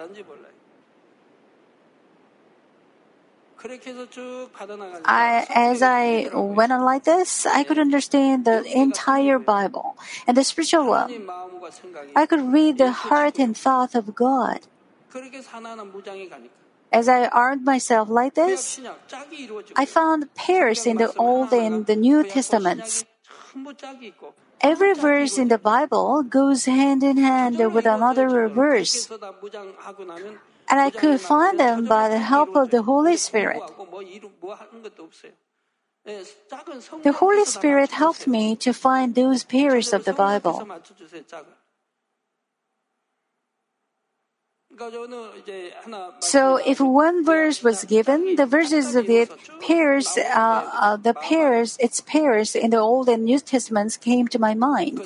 I, 5.06 5.46
as 5.50 5.82
I 5.82 6.30
went 6.34 6.70
on 6.70 6.82
like 6.82 7.04
this, 7.04 7.46
I 7.46 7.62
could 7.62 7.78
understand 7.78 8.44
the 8.44 8.62
entire 8.62 9.38
Bible 9.38 9.98
and 10.26 10.36
the 10.36 10.44
spiritual 10.44 10.86
world. 10.86 11.10
I 12.14 12.26
could 12.26 12.52
read 12.52 12.78
the 12.78 12.90
heart 12.90 13.38
and 13.38 13.56
thought 13.56 13.94
of 13.94 14.14
God. 14.14 14.60
As 16.92 17.08
I 17.08 17.26
armed 17.26 17.64
myself 17.64 18.08
like 18.08 18.34
this, 18.34 18.80
I 19.74 19.86
found 19.86 20.34
pairs 20.34 20.86
in 20.86 20.98
the 20.98 21.10
Old 21.14 21.52
and 21.52 21.86
the 21.86 21.96
New 21.96 22.22
Testaments. 22.22 23.04
Every 24.60 24.94
verse 24.94 25.38
in 25.38 25.48
the 25.48 25.58
Bible 25.58 26.22
goes 26.22 26.64
hand 26.64 27.02
in 27.02 27.16
hand 27.16 27.58
with 27.74 27.86
another 27.86 28.48
verse. 28.48 29.10
And 30.70 30.80
I 30.80 30.90
could 30.90 31.20
find 31.20 31.58
them 31.58 31.86
by 31.86 32.08
the 32.08 32.18
help 32.18 32.56
of 32.56 32.70
the 32.70 32.82
Holy 32.82 33.16
Spirit. 33.16 33.62
The 36.04 37.12
Holy 37.12 37.44
Spirit 37.44 37.90
helped 37.90 38.26
me 38.26 38.56
to 38.56 38.72
find 38.72 39.14
those 39.14 39.44
pairs 39.44 39.92
of 39.92 40.04
the 40.04 40.12
Bible. 40.12 40.66
So, 46.20 46.56
if 46.56 46.80
one 46.80 47.24
verse 47.24 47.62
was 47.62 47.84
given, 47.84 48.36
the 48.36 48.46
verses 48.46 48.94
of 48.94 49.10
it 49.10 49.30
pairs, 49.60 50.16
uh, 50.16 50.22
uh, 50.32 50.96
the 50.96 51.12
pairs, 51.14 51.76
its 51.78 52.00
pairs 52.00 52.54
in 52.56 52.70
the 52.70 52.78
Old 52.78 53.08
and 53.08 53.24
New 53.24 53.38
Testaments 53.38 53.96
came 53.96 54.28
to 54.28 54.38
my 54.38 54.54
mind. 54.54 55.00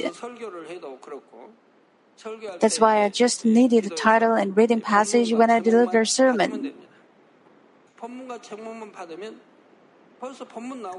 That's 2.61 2.81
why 2.81 3.03
I 3.05 3.09
just 3.09 3.45
needed 3.45 3.85
the 3.85 3.91
title 3.91 4.35
and 4.35 4.57
reading 4.57 4.81
passage 4.81 5.33
when 5.33 5.51
I 5.51 5.61
deliver 5.61 6.03
a 6.03 6.07
sermon. 6.07 6.73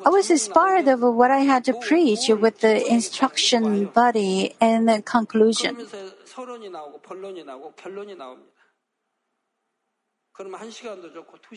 I 0.06 0.10
was 0.10 0.30
inspired 0.30 0.88
of 0.88 1.02
what 1.02 1.32
I 1.32 1.40
had 1.40 1.66
to 1.66 1.74
preach 1.74 2.30
with 2.30 2.60
the 2.60 2.86
instruction 2.86 3.86
body 3.86 4.56
and 4.62 4.88
the 4.88 5.02
conclusion. 5.02 5.78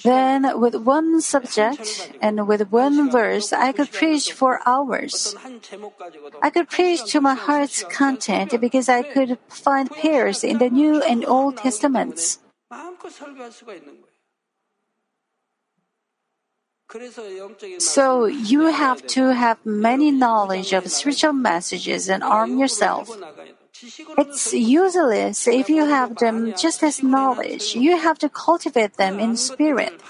Then, 0.05 0.61
with 0.61 0.75
one 0.75 1.21
subject 1.21 2.13
and 2.21 2.47
with 2.49 2.71
one 2.71 3.11
verse, 3.11 3.53
I 3.53 3.73
could 3.73 3.93
preach 3.93 4.33
for 4.33 4.61
hours. 4.65 5.37
I 6.43 6.51
could 6.51 6.69
preach 6.69 7.05
to 7.13 7.21
my 7.21 7.35
heart's 7.35 7.85
content 7.85 8.59
because 8.61 8.89
I 8.89 9.03
could 9.03 9.39
find 9.49 9.91
pairs 9.91 10.43
in 10.45 10.59
the 10.59 10.71
New 10.71 11.03
and 11.03 11.25
Old 11.27 11.59
Testaments. 11.59 12.39
So 17.79 18.25
you 18.25 18.67
have 18.67 19.07
to 19.09 19.35
have 19.35 19.65
many 19.65 20.11
knowledge 20.11 20.73
of 20.73 20.91
spiritual 20.91 21.33
messages 21.33 22.09
and 22.09 22.23
arm 22.23 22.59
yourself. 22.59 23.11
It's 23.83 24.53
useless 24.53 25.49
if 25.49 25.69
you 25.69 25.87
have 25.87 26.17
them 26.17 26.53
just 26.57 26.83
as 26.83 27.03
knowledge. 27.03 27.75
You 27.75 27.97
have 27.97 28.19
to 28.19 28.29
cultivate 28.29 28.95
them 28.95 29.19
in 29.19 29.37
spirit. 29.37 30.01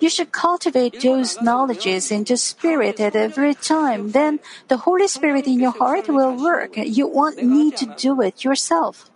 You 0.00 0.10
should 0.10 0.32
cultivate 0.32 1.00
those 1.00 1.40
knowledges 1.40 2.10
into 2.10 2.36
spirit 2.36 3.00
at 3.00 3.16
every 3.16 3.54
time. 3.54 4.12
Then 4.12 4.40
the 4.68 4.76
Holy 4.78 5.08
Spirit 5.08 5.46
in 5.46 5.60
your 5.60 5.72
heart 5.72 6.08
will 6.08 6.36
work. 6.36 6.76
You 6.76 7.06
won't 7.06 7.42
need 7.42 7.76
to 7.78 7.86
do 7.96 8.20
it 8.20 8.44
yourself. 8.44 9.10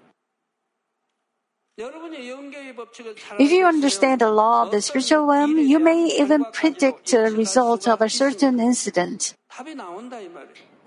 If 3.38 3.50
you 3.52 3.64
understand 3.66 4.20
the 4.20 4.30
law 4.30 4.64
of 4.64 4.70
the 4.70 4.82
spiritual 4.82 5.26
realm, 5.26 5.56
you 5.58 5.78
may 5.78 6.06
even 6.20 6.44
predict 6.52 7.10
the 7.12 7.32
result 7.32 7.88
of 7.88 8.02
a 8.02 8.08
certain 8.08 8.60
incident. 8.60 9.34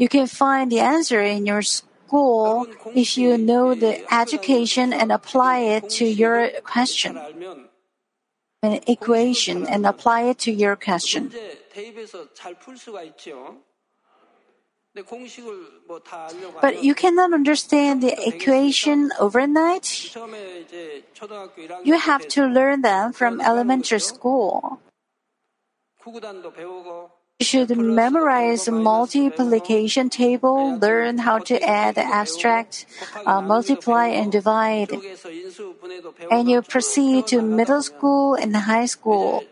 You 0.03 0.09
can 0.09 0.27
find 0.27 0.69
the 0.69 0.81
answer 0.81 1.21
in 1.23 1.45
your 1.45 1.61
school 1.61 2.67
if 2.93 3.17
you 3.17 3.37
know 3.37 3.73
the 3.73 4.03
education 4.11 4.91
and 4.91 5.15
apply 5.15 5.79
it 5.79 5.89
to 5.91 6.03
your 6.03 6.51
question. 6.59 7.15
An 8.61 8.83
equation 8.85 9.65
and 9.65 9.87
apply 9.87 10.23
it 10.23 10.39
to 10.43 10.51
your 10.51 10.75
question. 10.75 11.31
But 16.59 16.83
you 16.83 16.93
cannot 16.93 17.31
understand 17.31 18.03
the 18.03 18.11
equation 18.27 19.09
overnight. 19.17 20.11
You 21.87 21.95
have 21.97 22.27
to 22.35 22.45
learn 22.45 22.81
them 22.81 23.13
from 23.13 23.39
elementary 23.39 24.03
school. 24.03 24.83
You 27.39 27.45
should 27.45 27.75
memorize 27.75 28.69
multiplication 28.69 30.09
table, 30.09 30.77
learn 30.77 31.17
how 31.17 31.39
to 31.39 31.61
add, 31.61 31.97
abstract, 31.97 32.85
uh, 33.25 33.41
multiply, 33.41 34.07
and 34.07 34.31
divide. 34.31 34.91
And 36.31 36.49
you 36.49 36.61
proceed 36.61 37.27
to 37.27 37.41
middle 37.41 37.81
school 37.81 38.35
and 38.35 38.55
high 38.55 38.85
school. 38.85 39.43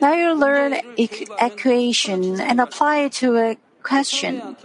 Now 0.00 0.14
you 0.14 0.34
learn 0.34 0.74
equation 0.96 2.40
and 2.40 2.60
apply 2.60 2.96
it 2.98 3.12
to 3.24 3.36
a 3.36 3.56
question. 3.82 4.56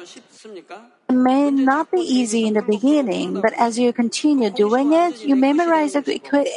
It 1.08 1.14
may 1.14 1.52
not 1.52 1.92
be 1.92 2.00
easy 2.00 2.46
in 2.48 2.56
the 2.56 2.62
beginning, 2.62 3.42
but 3.42 3.54
as 3.54 3.78
you 3.78 3.94
continue 3.94 4.50
doing 4.50 4.92
it, 4.94 5.24
you 5.24 5.36
memorize 5.36 5.94
the 5.94 6.02
equa- 6.02 6.48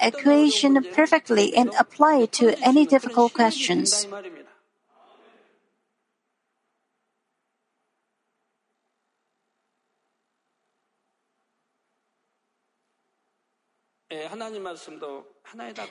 equation 0.00 0.82
perfectly 0.92 1.54
and 1.54 1.70
apply 1.78 2.24
it 2.24 2.32
to 2.32 2.58
any 2.62 2.86
difficult 2.86 3.34
questions. 3.34 4.06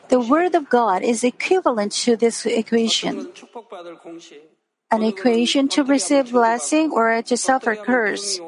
The 0.09 0.19
Word 0.19 0.53
of 0.55 0.69
God 0.69 1.01
is 1.01 1.23
equivalent 1.23 1.91
to 2.05 2.15
this 2.15 2.45
equation. 2.45 3.31
An 4.91 5.03
equation 5.03 5.69
to 5.69 5.83
receive 5.83 6.31
blessing 6.31 6.91
or 6.91 7.21
to 7.21 7.37
suffer 7.37 7.75
curse. 7.75 8.39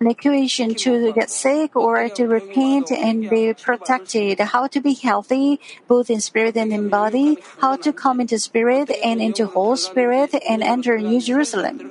An 0.00 0.06
equation 0.06 0.74
to 0.76 1.12
get 1.12 1.30
sick 1.30 1.74
or 1.74 2.08
to 2.08 2.26
repent 2.26 2.90
and 2.90 3.28
be 3.28 3.54
protected. 3.54 4.38
How 4.40 4.66
to 4.68 4.80
be 4.80 4.94
healthy, 4.94 5.60
both 5.88 6.10
in 6.10 6.20
spirit 6.20 6.56
and 6.56 6.72
in 6.72 6.88
body. 6.88 7.38
How 7.58 7.76
to 7.76 7.92
come 7.92 8.20
into 8.20 8.38
spirit 8.38 8.90
and 9.02 9.20
into 9.20 9.46
whole 9.46 9.76
spirit 9.76 10.34
and 10.48 10.62
enter 10.62 10.98
New 10.98 11.20
Jerusalem. 11.20 11.90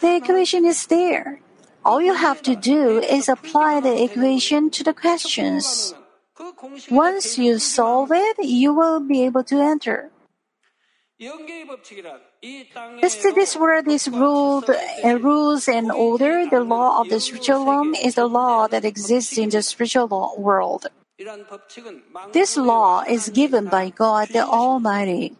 The 0.00 0.16
equation 0.16 0.64
is 0.64 0.86
there. 0.86 1.40
All 1.84 2.00
you 2.00 2.14
have 2.14 2.42
to 2.42 2.54
do 2.54 2.98
is 2.98 3.28
apply 3.28 3.80
the 3.80 4.02
equation 4.02 4.70
to 4.70 4.84
the 4.84 4.94
questions. 4.94 5.94
Once 6.90 7.38
you 7.38 7.58
solve 7.58 8.10
it, 8.12 8.36
you 8.38 8.72
will 8.74 9.00
be 9.00 9.24
able 9.24 9.42
to 9.44 9.60
enter. 9.60 10.10
This 12.40 13.56
world 13.56 13.88
is 13.88 14.06
ruled 14.08 14.70
uh, 14.70 15.18
rules 15.18 15.66
and 15.66 15.90
order. 15.90 16.46
The 16.46 16.60
law 16.60 17.00
of 17.00 17.08
the 17.08 17.18
spiritual 17.18 17.66
realm 17.66 17.94
is 17.94 18.14
the 18.14 18.26
law 18.26 18.68
that 18.68 18.84
exists 18.84 19.36
in 19.36 19.50
the 19.50 19.62
spiritual 19.62 20.34
world. 20.38 20.86
This 22.32 22.56
law 22.56 23.02
is 23.02 23.28
given 23.30 23.66
by 23.66 23.90
God 23.90 24.28
the 24.28 24.46
Almighty. 24.46 25.34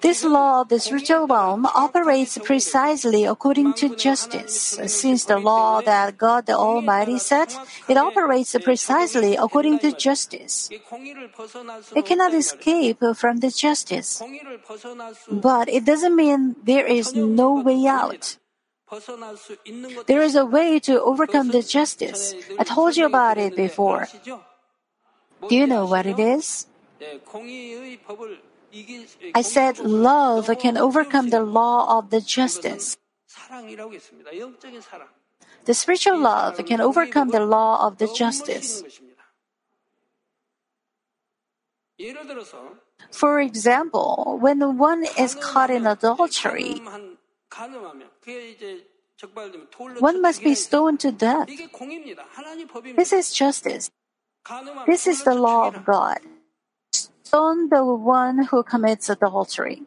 This 0.00 0.24
law 0.24 0.60
of 0.60 0.68
the 0.68 0.78
spiritual 0.78 1.26
realm 1.26 1.64
operates 1.66 2.36
precisely 2.38 3.24
according 3.24 3.72
to 3.74 3.96
justice. 3.96 4.78
Since 4.86 5.24
the 5.24 5.38
law 5.38 5.80
that 5.80 6.18
God 6.18 6.46
the 6.46 6.56
Almighty 6.56 7.18
set, 7.18 7.56
it 7.88 7.96
operates 7.96 8.54
precisely 8.62 9.36
according 9.36 9.78
to 9.80 9.92
justice. 9.92 10.68
It 10.70 12.04
cannot 12.04 12.34
escape 12.34 13.00
from 13.16 13.38
the 13.38 13.50
justice. 13.50 14.22
But 15.30 15.68
it 15.68 15.84
doesn't 15.86 16.16
mean 16.16 16.56
there 16.62 16.86
is 16.86 17.14
no 17.14 17.54
way 17.60 17.86
out. 17.86 18.36
There 20.06 20.22
is 20.22 20.34
a 20.34 20.44
way 20.44 20.78
to 20.80 21.00
overcome 21.00 21.48
the 21.48 21.62
justice. 21.62 22.34
I 22.58 22.64
told 22.64 22.96
you 22.96 23.06
about 23.06 23.38
it 23.38 23.56
before. 23.56 24.08
Do 25.48 25.54
you 25.56 25.66
know 25.66 25.86
what 25.86 26.06
it 26.06 26.18
is? 26.18 26.66
I 29.34 29.42
said 29.42 29.78
love 29.80 30.50
can 30.58 30.76
overcome 30.76 31.30
the 31.30 31.42
law 31.42 31.98
of 31.98 32.10
the 32.10 32.20
justice. 32.20 32.96
The 35.64 35.74
spiritual 35.74 36.18
love 36.18 36.64
can 36.66 36.80
overcome 36.80 37.30
the 37.30 37.44
law 37.44 37.86
of 37.86 37.98
the 37.98 38.08
justice. 38.08 38.82
For 43.10 43.40
example, 43.40 44.38
when 44.40 44.78
one 44.78 45.04
is 45.18 45.34
caught 45.34 45.70
in 45.70 45.86
adultery, 45.86 46.80
one 49.98 50.22
must 50.22 50.42
be 50.42 50.54
stoned 50.54 51.00
to 51.00 51.12
death. 51.12 51.48
This 52.96 53.12
is 53.12 53.32
justice. 53.32 53.90
This 54.86 55.06
is 55.06 55.24
the 55.24 55.34
law 55.34 55.68
of 55.68 55.84
God 55.84 56.20
stone 57.30 57.68
the 57.70 57.84
one 57.84 58.36
who 58.50 58.58
commits 58.72 59.08
adultery. 59.08 59.82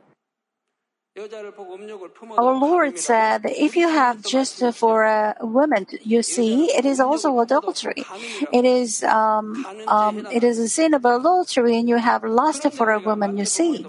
Our 2.43 2.55
Lord 2.67 2.97
said, 2.97 3.41
if 3.67 3.75
you 3.75 3.87
have 4.01 4.23
just 4.23 4.63
for 4.73 5.03
a 5.03 5.35
woman 5.41 5.85
you 6.01 6.23
see, 6.23 6.71
it 6.71 6.85
is 6.85 6.99
also 6.99 7.27
adultery. 7.45 8.03
It 8.51 8.65
is, 8.65 9.03
um, 9.03 9.65
um, 9.87 10.25
it 10.31 10.43
is 10.43 10.57
a 10.57 10.69
sin 10.69 10.95
of 10.95 11.03
adultery 11.05 11.77
and 11.77 11.87
you 11.87 11.97
have 11.97 12.23
lust 12.23 12.63
for 12.73 12.89
a 12.89 12.99
woman 12.99 13.37
you 13.37 13.45
see. 13.45 13.85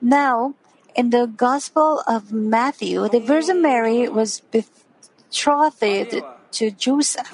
Now, 0.00 0.54
in 0.96 1.10
the 1.10 1.26
Gospel 1.26 2.02
of 2.08 2.32
Matthew, 2.32 3.08
the 3.08 3.20
Virgin 3.20 3.62
Mary 3.62 4.08
was 4.08 4.40
betrothed 4.56 6.24
to 6.58 6.70
Joseph. 6.72 7.30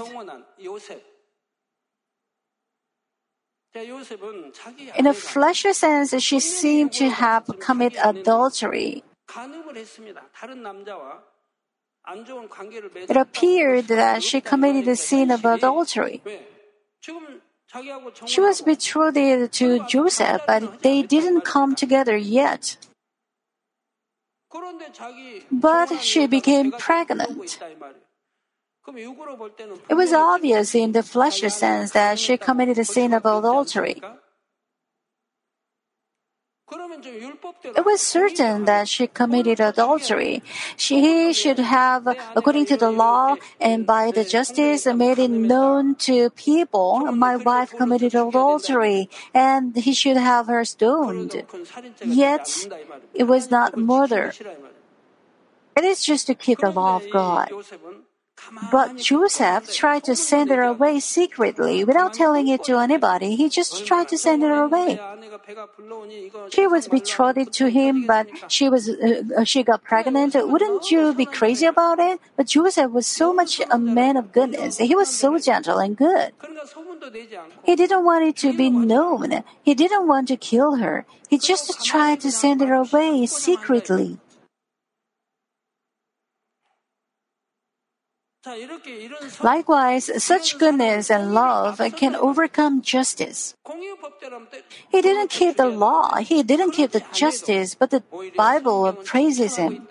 In 3.74 5.06
a 5.06 5.14
fleshly 5.14 5.72
sense, 5.72 6.14
she 6.22 6.40
seemed 6.40 6.92
to 6.92 7.08
have 7.10 7.44
committed 7.60 7.98
adultery. 8.02 9.04
It 13.08 13.16
appeared 13.16 13.88
that 13.88 14.22
she 14.22 14.40
committed 14.40 14.86
the 14.86 14.96
sin 14.96 15.30
of 15.30 15.44
adultery. 15.44 16.22
She 18.24 18.40
was 18.40 18.62
betrothed 18.62 19.52
to 19.52 19.84
Joseph, 19.86 20.42
but 20.46 20.82
they 20.82 21.02
didn't 21.02 21.42
come 21.42 21.74
together 21.74 22.16
yet. 22.16 22.78
But 25.52 26.00
she 26.00 26.26
became 26.26 26.72
pregnant. 26.72 27.58
It 29.88 29.94
was 29.94 30.12
obvious 30.12 30.74
in 30.74 30.92
the 30.92 31.02
fleshly 31.02 31.50
sense 31.50 31.92
that 31.92 32.18
she 32.18 32.36
committed 32.36 32.78
a 32.78 32.84
sin 32.84 33.12
of 33.12 33.26
adultery. 33.26 34.00
It 36.70 37.84
was 37.84 38.02
certain 38.02 38.66
that 38.66 38.88
she 38.88 39.06
committed 39.06 39.60
adultery. 39.60 40.42
She 40.76 41.32
should 41.32 41.58
have, 41.58 42.06
according 42.36 42.66
to 42.66 42.76
the 42.76 42.90
law 42.90 43.36
and 43.58 43.86
by 43.86 44.10
the 44.10 44.24
justice, 44.24 44.84
made 44.84 45.18
it 45.18 45.30
known 45.30 45.94
to 46.06 46.28
people, 46.30 47.10
my 47.12 47.36
wife 47.36 47.70
committed 47.70 48.14
adultery, 48.14 49.08
and 49.32 49.76
he 49.76 49.94
should 49.94 50.18
have 50.18 50.46
her 50.48 50.64
stoned. 50.64 51.44
Yet, 52.04 52.68
it 53.14 53.24
was 53.24 53.50
not 53.50 53.78
murder. 53.78 54.34
It 55.76 55.84
is 55.84 56.04
just 56.04 56.26
to 56.26 56.34
keep 56.34 56.58
the 56.58 56.70
law 56.70 56.96
of 56.96 57.08
God. 57.10 57.48
But 58.70 58.96
Joseph 58.96 59.72
tried 59.74 60.04
to 60.04 60.16
send 60.16 60.50
her 60.50 60.62
away 60.62 61.00
secretly 61.00 61.84
without 61.84 62.14
telling 62.14 62.48
it 62.48 62.64
to 62.64 62.78
anybody. 62.78 63.36
He 63.36 63.48
just 63.48 63.86
tried 63.86 64.08
to 64.08 64.18
send 64.18 64.42
her 64.42 64.62
away. 64.62 64.98
She 66.52 66.66
was 66.66 66.88
betrothed 66.88 67.52
to 67.54 67.66
him, 67.68 68.06
but 68.06 68.26
she 68.48 68.68
was 68.68 68.88
uh, 68.88 69.44
she 69.44 69.62
got 69.62 69.82
pregnant. 69.82 70.34
Wouldn't 70.34 70.90
you 70.90 71.14
be 71.14 71.26
crazy 71.26 71.66
about 71.66 71.98
it? 71.98 72.20
But 72.36 72.46
Joseph 72.46 72.90
was 72.90 73.06
so 73.06 73.32
much 73.32 73.60
a 73.70 73.78
man 73.78 74.16
of 74.16 74.32
goodness. 74.32 74.78
He 74.78 74.94
was 74.94 75.08
so 75.08 75.38
gentle 75.38 75.78
and 75.78 75.96
good. 75.96 76.32
He 77.64 77.76
didn't 77.76 78.04
want 78.04 78.24
it 78.24 78.36
to 78.38 78.56
be 78.56 78.70
known. 78.70 79.44
He 79.62 79.74
didn't 79.74 80.06
want 80.06 80.28
to 80.28 80.36
kill 80.36 80.76
her. 80.76 81.06
He 81.28 81.38
just 81.38 81.84
tried 81.84 82.20
to 82.20 82.30
send 82.30 82.60
her 82.60 82.74
away 82.74 83.26
secretly. 83.26 84.18
Likewise, 89.42 90.10
such 90.22 90.58
goodness 90.58 91.10
and 91.10 91.34
love 91.34 91.80
can 91.96 92.14
overcome 92.16 92.82
justice. 92.82 93.54
He 94.90 95.02
didn't 95.02 95.30
keep 95.30 95.56
the 95.56 95.66
law, 95.66 96.16
he 96.16 96.42
didn't 96.42 96.72
keep 96.72 96.92
the 96.92 97.04
justice, 97.12 97.74
but 97.74 97.90
the 97.90 98.02
Bible 98.36 98.92
praises 99.04 99.56
him. 99.56 99.86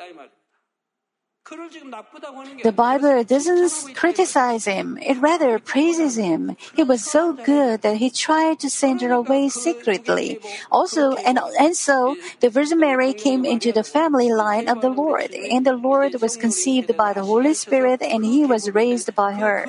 The 2.63 2.73
Bible 2.75 3.23
doesn't 3.23 3.95
criticize 3.95 4.65
him, 4.65 4.97
it 5.01 5.17
rather 5.19 5.59
praises 5.59 6.17
him. 6.17 6.57
He 6.75 6.83
was 6.83 7.03
so 7.03 7.33
good 7.33 7.81
that 7.83 7.97
he 7.97 8.09
tried 8.09 8.59
to 8.59 8.69
send 8.69 9.01
her 9.01 9.11
away 9.13 9.47
secretly. 9.49 10.39
Also, 10.71 11.15
and, 11.15 11.39
and 11.59 11.75
so, 11.75 12.17
the 12.41 12.49
Virgin 12.49 12.79
Mary 12.79 13.13
came 13.13 13.45
into 13.45 13.71
the 13.71 13.83
family 13.83 14.31
line 14.31 14.67
of 14.67 14.81
the 14.81 14.89
Lord, 14.89 15.31
and 15.31 15.65
the 15.65 15.75
Lord 15.75 16.19
was 16.21 16.35
conceived 16.35 16.95
by 16.97 17.13
the 17.13 17.23
Holy 17.23 17.53
Spirit, 17.53 18.01
and 18.01 18.25
he 18.25 18.45
was 18.45 18.71
raised 18.71 19.15
by 19.15 19.33
her. 19.33 19.67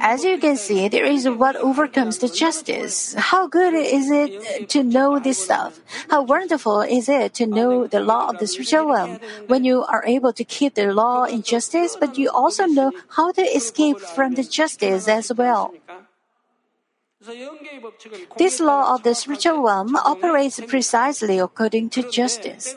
As 0.00 0.22
you 0.22 0.38
can 0.38 0.56
see, 0.56 0.88
there 0.88 1.06
is 1.06 1.26
what 1.26 1.56
overcomes 1.56 2.18
the 2.18 2.28
justice. 2.28 3.14
How 3.14 3.46
good 3.46 3.72
is 3.72 4.10
it 4.10 4.68
to 4.68 4.82
know 4.82 5.18
this 5.18 5.42
stuff? 5.42 5.80
How 6.10 6.22
wonderful 6.22 6.82
is 6.82 7.08
it 7.08 7.32
to 7.34 7.46
know 7.46 7.86
the 7.86 8.00
law 8.00 8.28
of 8.28 8.38
the 8.38 8.46
spiritual 8.46 8.92
realm 8.92 9.18
when 9.46 9.64
you 9.64 9.84
are 9.84 10.04
able 10.06 10.34
to 10.34 10.44
keep 10.44 10.74
the 10.74 10.92
law 10.92 11.24
in 11.24 11.42
justice, 11.42 11.96
but 11.98 12.18
you 12.18 12.28
also 12.28 12.66
know 12.66 12.92
how 13.08 13.32
to 13.32 13.42
escape 13.42 13.98
from 13.98 14.34
the 14.34 14.44
justice 14.44 15.08
as 15.08 15.32
well. 15.32 15.72
This 18.36 18.60
law 18.60 18.94
of 18.94 19.02
the 19.02 19.14
spiritual 19.14 19.62
realm 19.62 19.96
operates 19.96 20.60
precisely 20.60 21.38
according 21.38 21.90
to 21.90 22.10
justice. 22.10 22.74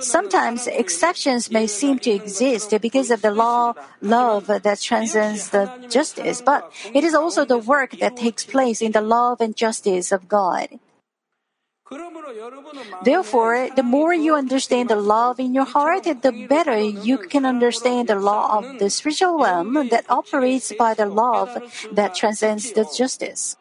Sometimes 0.00 0.66
exceptions 0.66 1.50
may 1.50 1.66
seem 1.66 1.98
to 2.00 2.10
exist 2.10 2.74
because 2.80 3.10
of 3.10 3.22
the 3.22 3.30
law 3.30 3.74
love 4.02 4.46
that 4.46 4.80
transcends 4.80 5.50
the 5.50 5.70
justice, 5.88 6.42
but 6.42 6.70
it 6.92 7.04
is 7.04 7.14
also 7.14 7.44
the 7.44 7.58
work 7.58 7.92
that 8.00 8.16
takes 8.16 8.44
place 8.44 8.82
in 8.82 8.92
the 8.92 9.00
love 9.00 9.40
and 9.40 9.56
justice 9.56 10.12
of 10.12 10.28
God. 10.28 10.68
Therefore, 13.02 13.68
the 13.74 13.82
more 13.82 14.14
you 14.14 14.36
understand 14.36 14.90
the 14.90 14.96
love 14.96 15.40
in 15.40 15.54
your 15.54 15.64
heart, 15.64 16.04
the 16.04 16.46
better 16.48 16.78
you 16.78 17.18
can 17.18 17.44
understand 17.44 18.08
the 18.08 18.14
law 18.14 18.58
of 18.58 18.78
the 18.78 18.90
spiritual 18.90 19.38
realm 19.38 19.74
that 19.88 20.06
operates 20.08 20.72
by 20.72 20.94
the 20.94 21.06
love 21.06 21.50
that 21.92 22.14
transcends 22.14 22.72
the 22.72 22.86
justice. 22.94 23.56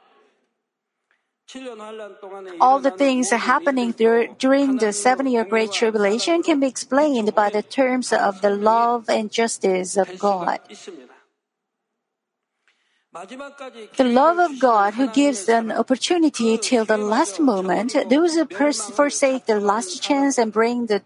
All 2.61 2.79
the 2.79 2.91
things 2.91 3.31
happening 3.31 3.91
during 3.97 4.77
the 4.77 4.93
seven 4.93 5.25
year 5.25 5.43
Great 5.43 5.71
Tribulation 5.71 6.43
can 6.43 6.59
be 6.59 6.67
explained 6.67 7.33
by 7.33 7.49
the 7.49 7.63
terms 7.63 8.13
of 8.13 8.41
the 8.41 8.51
love 8.51 9.09
and 9.09 9.31
justice 9.31 9.97
of 9.97 10.19
God. 10.19 10.59
The 13.11 14.03
love 14.03 14.37
of 14.37 14.59
God 14.59 14.93
who 14.93 15.07
gives 15.07 15.49
an 15.49 15.71
opportunity 15.71 16.59
till 16.59 16.85
the 16.85 16.97
last 16.97 17.39
moment, 17.39 17.95
those 18.07 18.35
who 18.35 18.45
pers- 18.45 18.91
forsake 18.91 19.47
the 19.47 19.59
last 19.59 19.99
chance 19.99 20.37
and 20.37 20.53
bring 20.53 20.85
the 20.85 21.01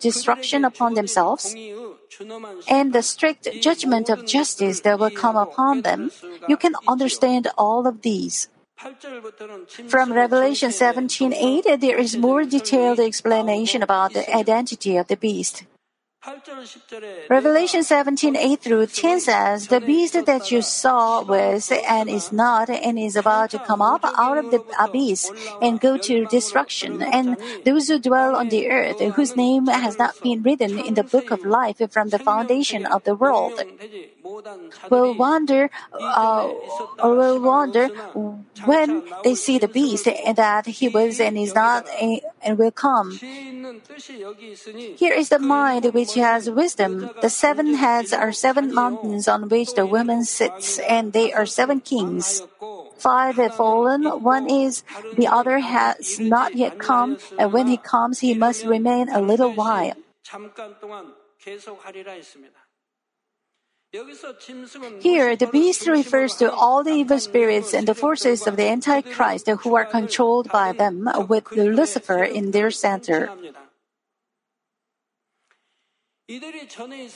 destruction 0.00 0.66
upon 0.66 0.94
themselves, 0.94 1.54
and 2.68 2.92
the 2.92 3.02
strict 3.02 3.48
judgment 3.62 4.10
of 4.10 4.26
justice 4.26 4.80
that 4.80 4.98
will 4.98 5.10
come 5.10 5.36
upon 5.36 5.80
them, 5.80 6.10
you 6.46 6.58
can 6.58 6.74
understand 6.86 7.48
all 7.56 7.86
of 7.86 8.02
these. 8.02 8.48
From 9.88 10.12
Revelation 10.12 10.72
17:8, 10.72 11.80
there 11.80 11.98
is 11.98 12.16
more 12.16 12.44
detailed 12.44 13.00
explanation 13.00 13.82
about 13.82 14.12
the 14.12 14.28
identity 14.34 14.96
of 14.96 15.06
the 15.08 15.16
beast. 15.16 15.64
Revelation 17.30 17.82
17, 17.82 18.36
8 18.36 18.60
through 18.60 18.86
10 18.86 19.20
says, 19.20 19.68
The 19.68 19.80
beast 19.80 20.12
that 20.26 20.50
you 20.50 20.60
saw 20.60 21.22
was 21.22 21.72
and 21.72 22.10
is 22.10 22.30
not 22.30 22.68
and 22.68 22.98
is 22.98 23.16
about 23.16 23.50
to 23.50 23.58
come 23.58 23.80
up 23.80 24.04
out 24.04 24.36
of 24.36 24.50
the 24.50 24.62
abyss 24.78 25.30
and 25.62 25.80
go 25.80 25.96
to 25.96 26.26
destruction, 26.26 27.02
and 27.02 27.38
those 27.64 27.88
who 27.88 27.98
dwell 27.98 28.36
on 28.36 28.50
the 28.50 28.68
earth, 28.68 29.00
whose 29.14 29.34
name 29.34 29.66
has 29.68 29.98
not 29.98 30.20
been 30.22 30.42
written 30.42 30.78
in 30.78 30.92
the 30.92 31.04
book 31.04 31.30
of 31.30 31.42
life 31.42 31.80
from 31.90 32.10
the 32.10 32.18
foundation 32.18 32.84
of 32.84 33.02
the 33.04 33.14
world, 33.14 33.58
will 34.90 35.14
wonder, 35.14 35.70
uh, 35.98 36.52
or 37.02 37.14
will 37.14 37.40
wonder 37.40 37.88
when 38.66 39.02
they 39.24 39.34
see 39.34 39.58
the 39.58 39.68
beast 39.68 40.06
and 40.06 40.36
that 40.36 40.66
he 40.66 40.88
was 40.88 41.18
and 41.18 41.38
is 41.38 41.54
not 41.54 41.86
and 42.42 42.58
will 42.58 42.70
come. 42.70 43.12
Here 44.96 45.14
is 45.14 45.30
the 45.30 45.38
mind 45.38 45.86
which 45.94 46.09
has 46.14 46.50
wisdom. 46.50 47.10
The 47.22 47.30
seven 47.30 47.74
heads 47.74 48.12
are 48.12 48.32
seven 48.32 48.74
mountains 48.74 49.28
on 49.28 49.48
which 49.48 49.74
the 49.74 49.86
woman 49.86 50.24
sits, 50.24 50.78
and 50.80 51.12
they 51.12 51.32
are 51.32 51.46
seven 51.46 51.80
kings. 51.80 52.42
Five 52.98 53.36
have 53.36 53.54
fallen, 53.54 54.04
one 54.20 54.50
is, 54.50 54.82
the 55.16 55.28
other 55.28 55.60
has 55.60 56.18
not 56.20 56.56
yet 56.56 56.78
come, 56.78 57.16
and 57.38 57.52
when 57.52 57.66
he 57.66 57.78
comes, 57.78 58.20
he 58.20 58.34
must 58.34 58.66
remain 58.66 59.08
a 59.08 59.22
little 59.22 59.52
while. 59.54 59.96
Here, 65.00 65.34
the 65.34 65.48
beast 65.50 65.88
refers 65.88 66.36
to 66.36 66.52
all 66.52 66.84
the 66.84 66.92
evil 66.92 67.18
spirits 67.18 67.74
and 67.74 67.88
the 67.88 67.94
forces 67.94 68.46
of 68.46 68.56
the 68.56 68.68
Antichrist 68.68 69.48
who 69.48 69.74
are 69.74 69.84
controlled 69.84 70.48
by 70.52 70.72
them, 70.72 71.08
with 71.26 71.50
Lucifer 71.50 72.22
in 72.22 72.52
their 72.52 72.70
center. 72.70 73.30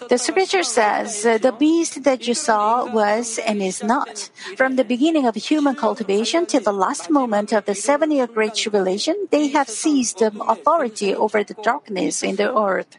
The 0.08 0.18
scripture 0.18 0.64
says, 0.64 1.22
The 1.22 1.54
beast 1.56 2.02
that 2.02 2.26
you 2.26 2.34
saw 2.34 2.84
was 2.90 3.38
and 3.38 3.62
is 3.62 3.80
not. 3.82 4.30
From 4.56 4.74
the 4.74 4.82
beginning 4.82 5.24
of 5.26 5.36
human 5.36 5.76
cultivation 5.76 6.46
till 6.46 6.62
the 6.62 6.72
last 6.72 7.10
moment 7.10 7.52
of 7.52 7.64
the 7.64 7.76
seven 7.76 8.10
year 8.10 8.26
Great 8.26 8.54
Tribulation, 8.54 9.28
they 9.30 9.48
have 9.48 9.68
seized 9.68 10.20
authority 10.20 11.14
over 11.14 11.44
the 11.44 11.54
darkness 11.62 12.24
in 12.24 12.34
the 12.36 12.50
earth. 12.56 12.98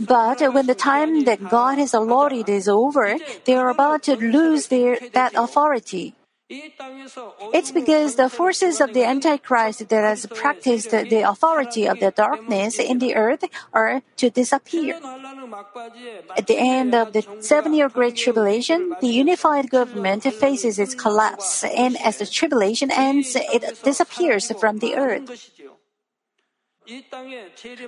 But 0.00 0.40
when 0.54 0.66
the 0.66 0.76
time 0.78 1.24
that 1.24 1.48
God 1.48 1.78
has 1.78 1.92
allotted 1.94 2.48
is 2.48 2.68
over, 2.68 3.18
they 3.46 3.54
are 3.54 3.70
about 3.70 4.04
to 4.04 4.14
lose 4.14 4.68
their, 4.68 4.98
that 5.12 5.34
authority. 5.34 6.14
It's 6.50 7.70
because 7.70 8.16
the 8.16 8.28
forces 8.28 8.80
of 8.80 8.92
the 8.92 9.04
Antichrist 9.04 9.88
that 9.88 10.02
has 10.02 10.26
practiced 10.26 10.90
the 10.90 11.22
authority 11.22 11.86
of 11.86 12.00
the 12.00 12.10
darkness 12.10 12.80
in 12.80 12.98
the 12.98 13.14
earth 13.14 13.44
are 13.72 14.02
to 14.16 14.30
disappear. 14.30 14.98
At 16.36 16.48
the 16.48 16.58
end 16.58 16.94
of 16.94 17.12
the 17.12 17.22
seven 17.38 17.72
year 17.72 17.88
Great 17.88 18.16
Tribulation, 18.16 18.94
the 19.00 19.06
unified 19.08 19.70
government 19.70 20.24
faces 20.24 20.80
its 20.80 20.94
collapse, 20.94 21.62
and 21.62 21.96
as 22.02 22.18
the 22.18 22.26
tribulation 22.26 22.90
ends, 22.90 23.36
it 23.36 23.82
disappears 23.84 24.50
from 24.58 24.78
the 24.78 24.96
earth. 24.96 25.30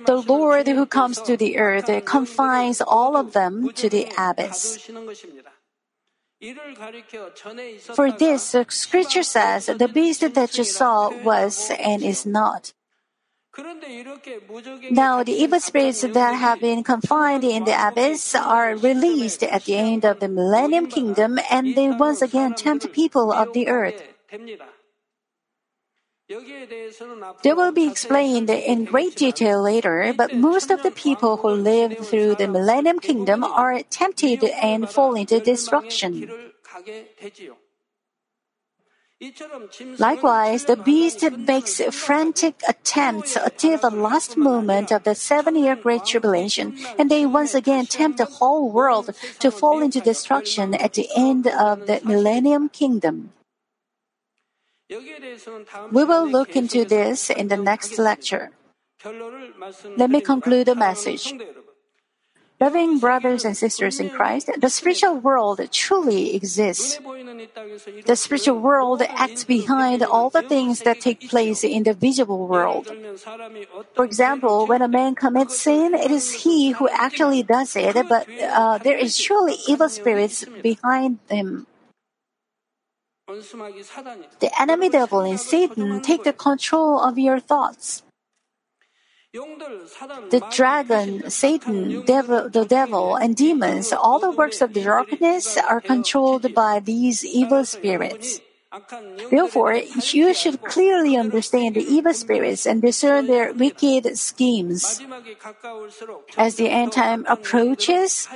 The 0.05 0.23
Lord 0.25 0.67
who 0.67 0.85
comes 0.85 1.19
to 1.23 1.35
the 1.35 1.57
earth 1.57 1.91
confines 2.05 2.79
all 2.79 3.17
of 3.17 3.33
them 3.33 3.73
to 3.73 3.89
the 3.89 4.07
abyss. 4.17 4.89
For 7.95 8.11
this, 8.11 8.55
Scripture 8.69 9.23
says, 9.23 9.67
the 9.67 9.87
beast 9.87 10.33
that 10.33 10.57
you 10.57 10.63
saw 10.63 11.09
was 11.23 11.71
and 11.79 12.03
is 12.03 12.25
not. 12.25 12.73
Now, 14.91 15.23
the 15.23 15.31
evil 15.31 15.59
spirits 15.59 16.01
that 16.01 16.33
have 16.33 16.59
been 16.59 16.83
confined 16.83 17.43
in 17.43 17.65
the 17.65 17.87
abyss 17.87 18.33
are 18.35 18.75
released 18.75 19.43
at 19.43 19.65
the 19.65 19.75
end 19.75 20.05
of 20.05 20.19
the 20.19 20.27
millennium 20.27 20.87
kingdom 20.87 21.39
and 21.51 21.75
they 21.75 21.89
once 21.89 22.21
again 22.21 22.55
tempt 22.55 22.91
people 22.91 23.31
of 23.31 23.53
the 23.53 23.67
earth. 23.67 24.01
They 27.43 27.53
will 27.53 27.71
be 27.71 27.87
explained 27.87 28.49
in 28.49 28.85
great 28.85 29.15
detail 29.15 29.61
later, 29.61 30.13
but 30.15 30.35
most 30.35 30.71
of 30.71 30.83
the 30.83 30.91
people 30.91 31.37
who 31.37 31.49
live 31.49 31.97
through 32.07 32.35
the 32.35 32.47
Millennium 32.47 32.99
Kingdom 32.99 33.43
are 33.43 33.81
tempted 33.83 34.43
and 34.43 34.89
fall 34.89 35.15
into 35.15 35.39
destruction. 35.39 36.31
Likewise, 39.99 40.65
the 40.65 40.75
beast 40.75 41.23
makes 41.31 41.79
frantic 41.95 42.61
attempts 42.67 43.37
until 43.37 43.77
the 43.77 43.89
last 43.89 44.35
moment 44.35 44.91
of 44.91 45.03
the 45.03 45.15
seven 45.15 45.55
year 45.55 45.75
Great 45.75 46.03
Tribulation, 46.03 46.75
and 46.97 47.09
they 47.09 47.25
once 47.25 47.53
again 47.53 47.85
tempt 47.85 48.17
the 48.17 48.25
whole 48.25 48.69
world 48.69 49.15
to 49.39 49.51
fall 49.51 49.81
into 49.81 50.01
destruction 50.01 50.73
at 50.73 50.93
the 50.93 51.07
end 51.15 51.47
of 51.47 51.87
the 51.87 52.01
Millennium 52.03 52.67
Kingdom. 52.67 53.31
We 55.91 56.03
will 56.03 56.27
look 56.27 56.55
into 56.55 56.85
this 56.85 57.29
in 57.29 57.47
the 57.47 57.57
next 57.57 57.97
lecture. 57.97 58.51
Let 59.97 60.09
me 60.09 60.21
conclude 60.21 60.67
the 60.67 60.75
message. 60.75 61.33
Loving 62.63 62.99
brothers 62.99 63.43
and 63.43 63.57
sisters 63.57 63.99
in 63.99 64.09
Christ, 64.09 64.49
the 64.57 64.69
spiritual 64.69 65.19
world 65.19 65.59
truly 65.71 66.33
exists. 66.33 66.97
The 68.05 68.15
spiritual 68.15 68.59
world 68.59 69.01
acts 69.01 69.43
behind 69.43 70.01
all 70.01 70.29
the 70.29 70.43
things 70.43 70.79
that 70.87 71.01
take 71.01 71.27
place 71.29 71.65
in 71.65 71.83
the 71.83 71.93
visible 71.93 72.47
world. 72.47 72.87
For 73.95 74.05
example, 74.05 74.65
when 74.65 74.81
a 74.81 74.87
man 74.87 75.15
commits 75.15 75.59
sin, 75.59 75.93
it 75.93 76.11
is 76.11 76.47
he 76.47 76.71
who 76.71 76.87
actually 76.87 77.43
does 77.43 77.75
it, 77.75 77.97
but 78.07 78.29
uh, 78.31 78.77
there 78.77 78.97
is 78.97 79.17
surely 79.17 79.57
evil 79.67 79.89
spirits 79.89 80.45
behind 80.61 81.19
him. 81.29 81.67
The 83.25 84.51
enemy 84.59 84.89
devil 84.89 85.21
and 85.21 85.39
Satan 85.39 86.01
take 86.01 86.23
the 86.23 86.33
control 86.33 86.99
of 86.99 87.17
your 87.17 87.39
thoughts. 87.39 88.03
The 89.31 90.45
dragon, 90.51 91.29
Satan, 91.29 92.03
devil, 92.03 92.49
the 92.49 92.65
devil, 92.65 93.15
and 93.15 93.35
demons, 93.35 93.93
all 93.93 94.19
the 94.19 94.31
works 94.31 94.61
of 94.61 94.73
the 94.73 94.83
darkness 94.83 95.57
are 95.57 95.79
controlled 95.79 96.53
by 96.53 96.81
these 96.81 97.23
evil 97.23 97.63
spirits. 97.63 98.41
Therefore, 99.29 99.75
you 99.75 100.33
should 100.33 100.61
clearly 100.63 101.15
understand 101.15 101.75
the 101.75 101.85
evil 101.85 102.13
spirits 102.13 102.65
and 102.65 102.81
discern 102.81 103.27
their 103.27 103.53
wicked 103.53 104.17
schemes. 104.17 105.01
As 106.37 106.55
the 106.55 106.69
end 106.69 106.91
time 106.91 107.25
approaches 107.27 108.27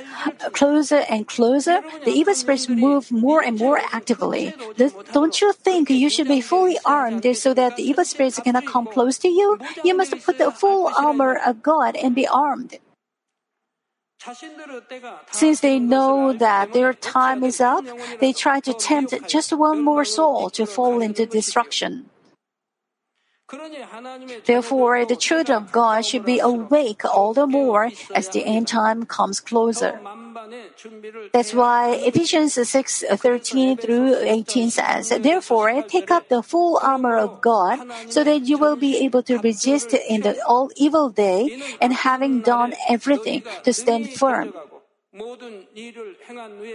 closer 0.52 1.02
and 1.10 1.26
closer, 1.26 1.82
the 2.04 2.12
evil 2.12 2.34
spirits 2.34 2.68
move 2.68 3.10
more 3.10 3.42
and 3.42 3.58
more 3.58 3.80
actively. 3.92 4.54
Don't 5.12 5.40
you 5.40 5.52
think 5.52 5.90
you 5.90 6.08
should 6.08 6.28
be 6.28 6.40
fully 6.40 6.78
armed 6.84 7.26
so 7.36 7.52
that 7.54 7.76
the 7.76 7.82
evil 7.82 8.04
spirits 8.04 8.38
cannot 8.38 8.66
come 8.66 8.86
close 8.86 9.18
to 9.18 9.28
you? 9.28 9.58
You 9.84 9.96
must 9.96 10.14
put 10.24 10.38
the 10.38 10.52
full 10.52 10.86
armor 10.94 11.38
of 11.44 11.62
God 11.62 11.96
and 11.96 12.14
be 12.14 12.26
armed. 12.26 12.78
Since 15.30 15.60
they 15.60 15.78
know 15.78 16.32
that 16.32 16.72
their 16.72 16.92
time 16.92 17.44
is 17.44 17.60
up, 17.60 17.84
they 18.20 18.32
try 18.32 18.60
to 18.60 18.72
tempt 18.74 19.14
just 19.28 19.52
one 19.52 19.82
more 19.82 20.04
soul 20.04 20.50
to 20.50 20.66
fall 20.66 21.00
into 21.00 21.24
destruction. 21.26 22.10
Therefore, 24.44 25.06
the 25.06 25.16
children 25.16 25.56
of 25.56 25.72
God 25.72 26.04
should 26.04 26.24
be 26.24 26.38
awake 26.38 27.04
all 27.04 27.32
the 27.32 27.46
more 27.46 27.90
as 28.14 28.28
the 28.28 28.44
end 28.44 28.68
time 28.68 29.06
comes 29.06 29.40
closer. 29.40 30.00
That's 31.32 31.54
why 31.54 31.94
Ephesians 32.04 32.54
6 32.54 33.04
13 33.08 33.78
through 33.78 34.16
18 34.16 34.70
says, 34.70 35.08
Therefore, 35.08 35.82
take 35.82 36.10
up 36.10 36.28
the 36.28 36.42
full 36.42 36.78
armor 36.82 37.16
of 37.16 37.40
God 37.40 37.80
so 38.08 38.22
that 38.24 38.42
you 38.44 38.58
will 38.58 38.76
be 38.76 38.98
able 39.04 39.22
to 39.22 39.38
resist 39.38 39.94
in 39.94 40.22
the 40.22 40.36
all 40.44 40.70
evil 40.76 41.08
day 41.08 41.58
and 41.80 41.92
having 41.92 42.40
done 42.40 42.74
everything 42.88 43.42
to 43.64 43.72
stand 43.72 44.10
firm. 44.12 44.52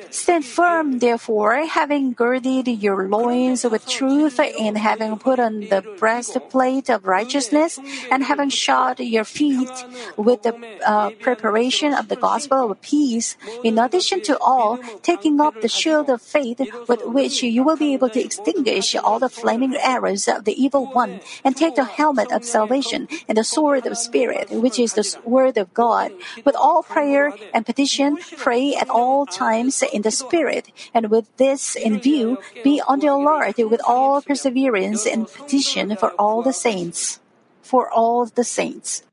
Stand 0.09 0.45
firm, 0.45 0.99
therefore, 0.99 1.65
having 1.65 2.13
girded 2.13 2.67
your 2.67 3.07
loins 3.07 3.63
with 3.63 3.87
truth, 3.87 4.39
and 4.39 4.77
having 4.77 5.17
put 5.17 5.39
on 5.39 5.67
the 5.69 5.81
breastplate 5.97 6.89
of 6.89 7.05
righteousness, 7.05 7.79
and 8.11 8.23
having 8.23 8.49
shod 8.49 8.99
your 8.99 9.23
feet 9.23 9.69
with 10.17 10.43
the 10.43 10.53
uh, 10.85 11.11
preparation 11.21 11.93
of 11.93 12.07
the 12.07 12.15
gospel 12.15 12.71
of 12.71 12.81
peace. 12.81 13.37
In 13.63 13.79
addition 13.79 14.21
to 14.23 14.37
all, 14.39 14.79
taking 15.01 15.39
up 15.39 15.61
the 15.61 15.69
shield 15.69 16.09
of 16.09 16.21
faith 16.21 16.59
with 16.87 17.03
which 17.05 17.43
you 17.43 17.63
will 17.63 17.77
be 17.77 17.93
able 17.93 18.09
to 18.09 18.23
extinguish 18.23 18.95
all 18.95 19.19
the 19.19 19.29
flaming 19.29 19.75
arrows 19.75 20.27
of 20.27 20.45
the 20.45 20.55
evil 20.61 20.87
one, 20.91 21.21
and 21.43 21.55
take 21.55 21.75
the 21.75 21.85
helmet 21.85 22.31
of 22.31 22.43
salvation 22.43 23.07
and 23.27 23.37
the 23.37 23.43
sword 23.43 23.85
of 23.85 23.97
spirit, 23.97 24.49
which 24.51 24.79
is 24.79 24.93
the 24.93 25.05
word 25.23 25.57
of 25.57 25.73
God, 25.73 26.11
with 26.45 26.55
all 26.55 26.83
prayer 26.83 27.33
and 27.53 27.65
petition 27.65 28.17
pray 28.37 28.75
at 28.75 28.89
all 28.89 29.25
times 29.25 29.81
in 29.81 30.01
the 30.01 30.11
Spirit, 30.11 30.71
and 30.93 31.09
with 31.09 31.35
this 31.37 31.75
in 31.75 31.99
view, 31.99 32.37
be 32.63 32.81
on 32.87 32.99
the 32.99 33.07
alert 33.07 33.57
with 33.57 33.81
all 33.85 34.21
perseverance 34.21 35.05
and 35.05 35.27
petition 35.27 35.95
for 35.97 36.11
all 36.19 36.41
the 36.41 36.53
saints. 36.53 37.19
For 37.61 37.89
all 37.89 38.25
the 38.25 38.43
saints. 38.43 39.03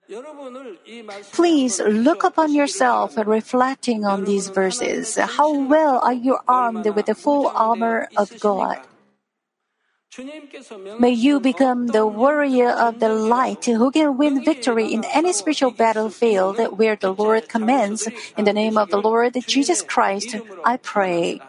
Please 1.33 1.81
look 1.81 2.25
upon 2.25 2.53
yourself 2.53 3.15
reflecting 3.17 4.05
on 4.05 4.25
these 4.25 4.49
verses. 4.49 5.17
How 5.17 5.55
well 5.55 6.01
are 6.03 6.13
you 6.13 6.39
armed 6.49 6.87
with 6.87 7.07
the 7.07 7.15
full 7.15 7.47
armor 7.55 8.09
of 8.17 8.41
God? 8.41 8.81
May 10.99 11.13
you 11.13 11.39
become 11.39 11.87
the 11.87 12.05
warrior 12.05 12.71
of 12.71 12.99
the 12.99 13.09
light 13.09 13.65
who 13.65 13.93
can 13.93 14.19
win 14.19 14.45
victory 14.45 14.93
in 14.93 15.05
any 15.05 15.33
spiritual 15.33 15.71
battlefield 15.71 16.59
where 16.77 16.97
the 16.97 17.13
Lord 17.13 17.49
commands. 17.49 18.09
In 18.37 18.45
the 18.45 18.53
name 18.53 18.77
of 18.77 18.91
the 18.91 18.99
Lord 19.01 19.39
Jesus 19.47 19.83
Christ, 19.83 20.35
I 20.65 20.79
pray. 20.79 21.41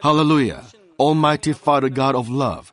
Hallelujah. 0.00 0.62
Almighty 1.00 1.54
Father 1.54 1.88
God 1.88 2.14
of 2.14 2.28
love. 2.28 2.72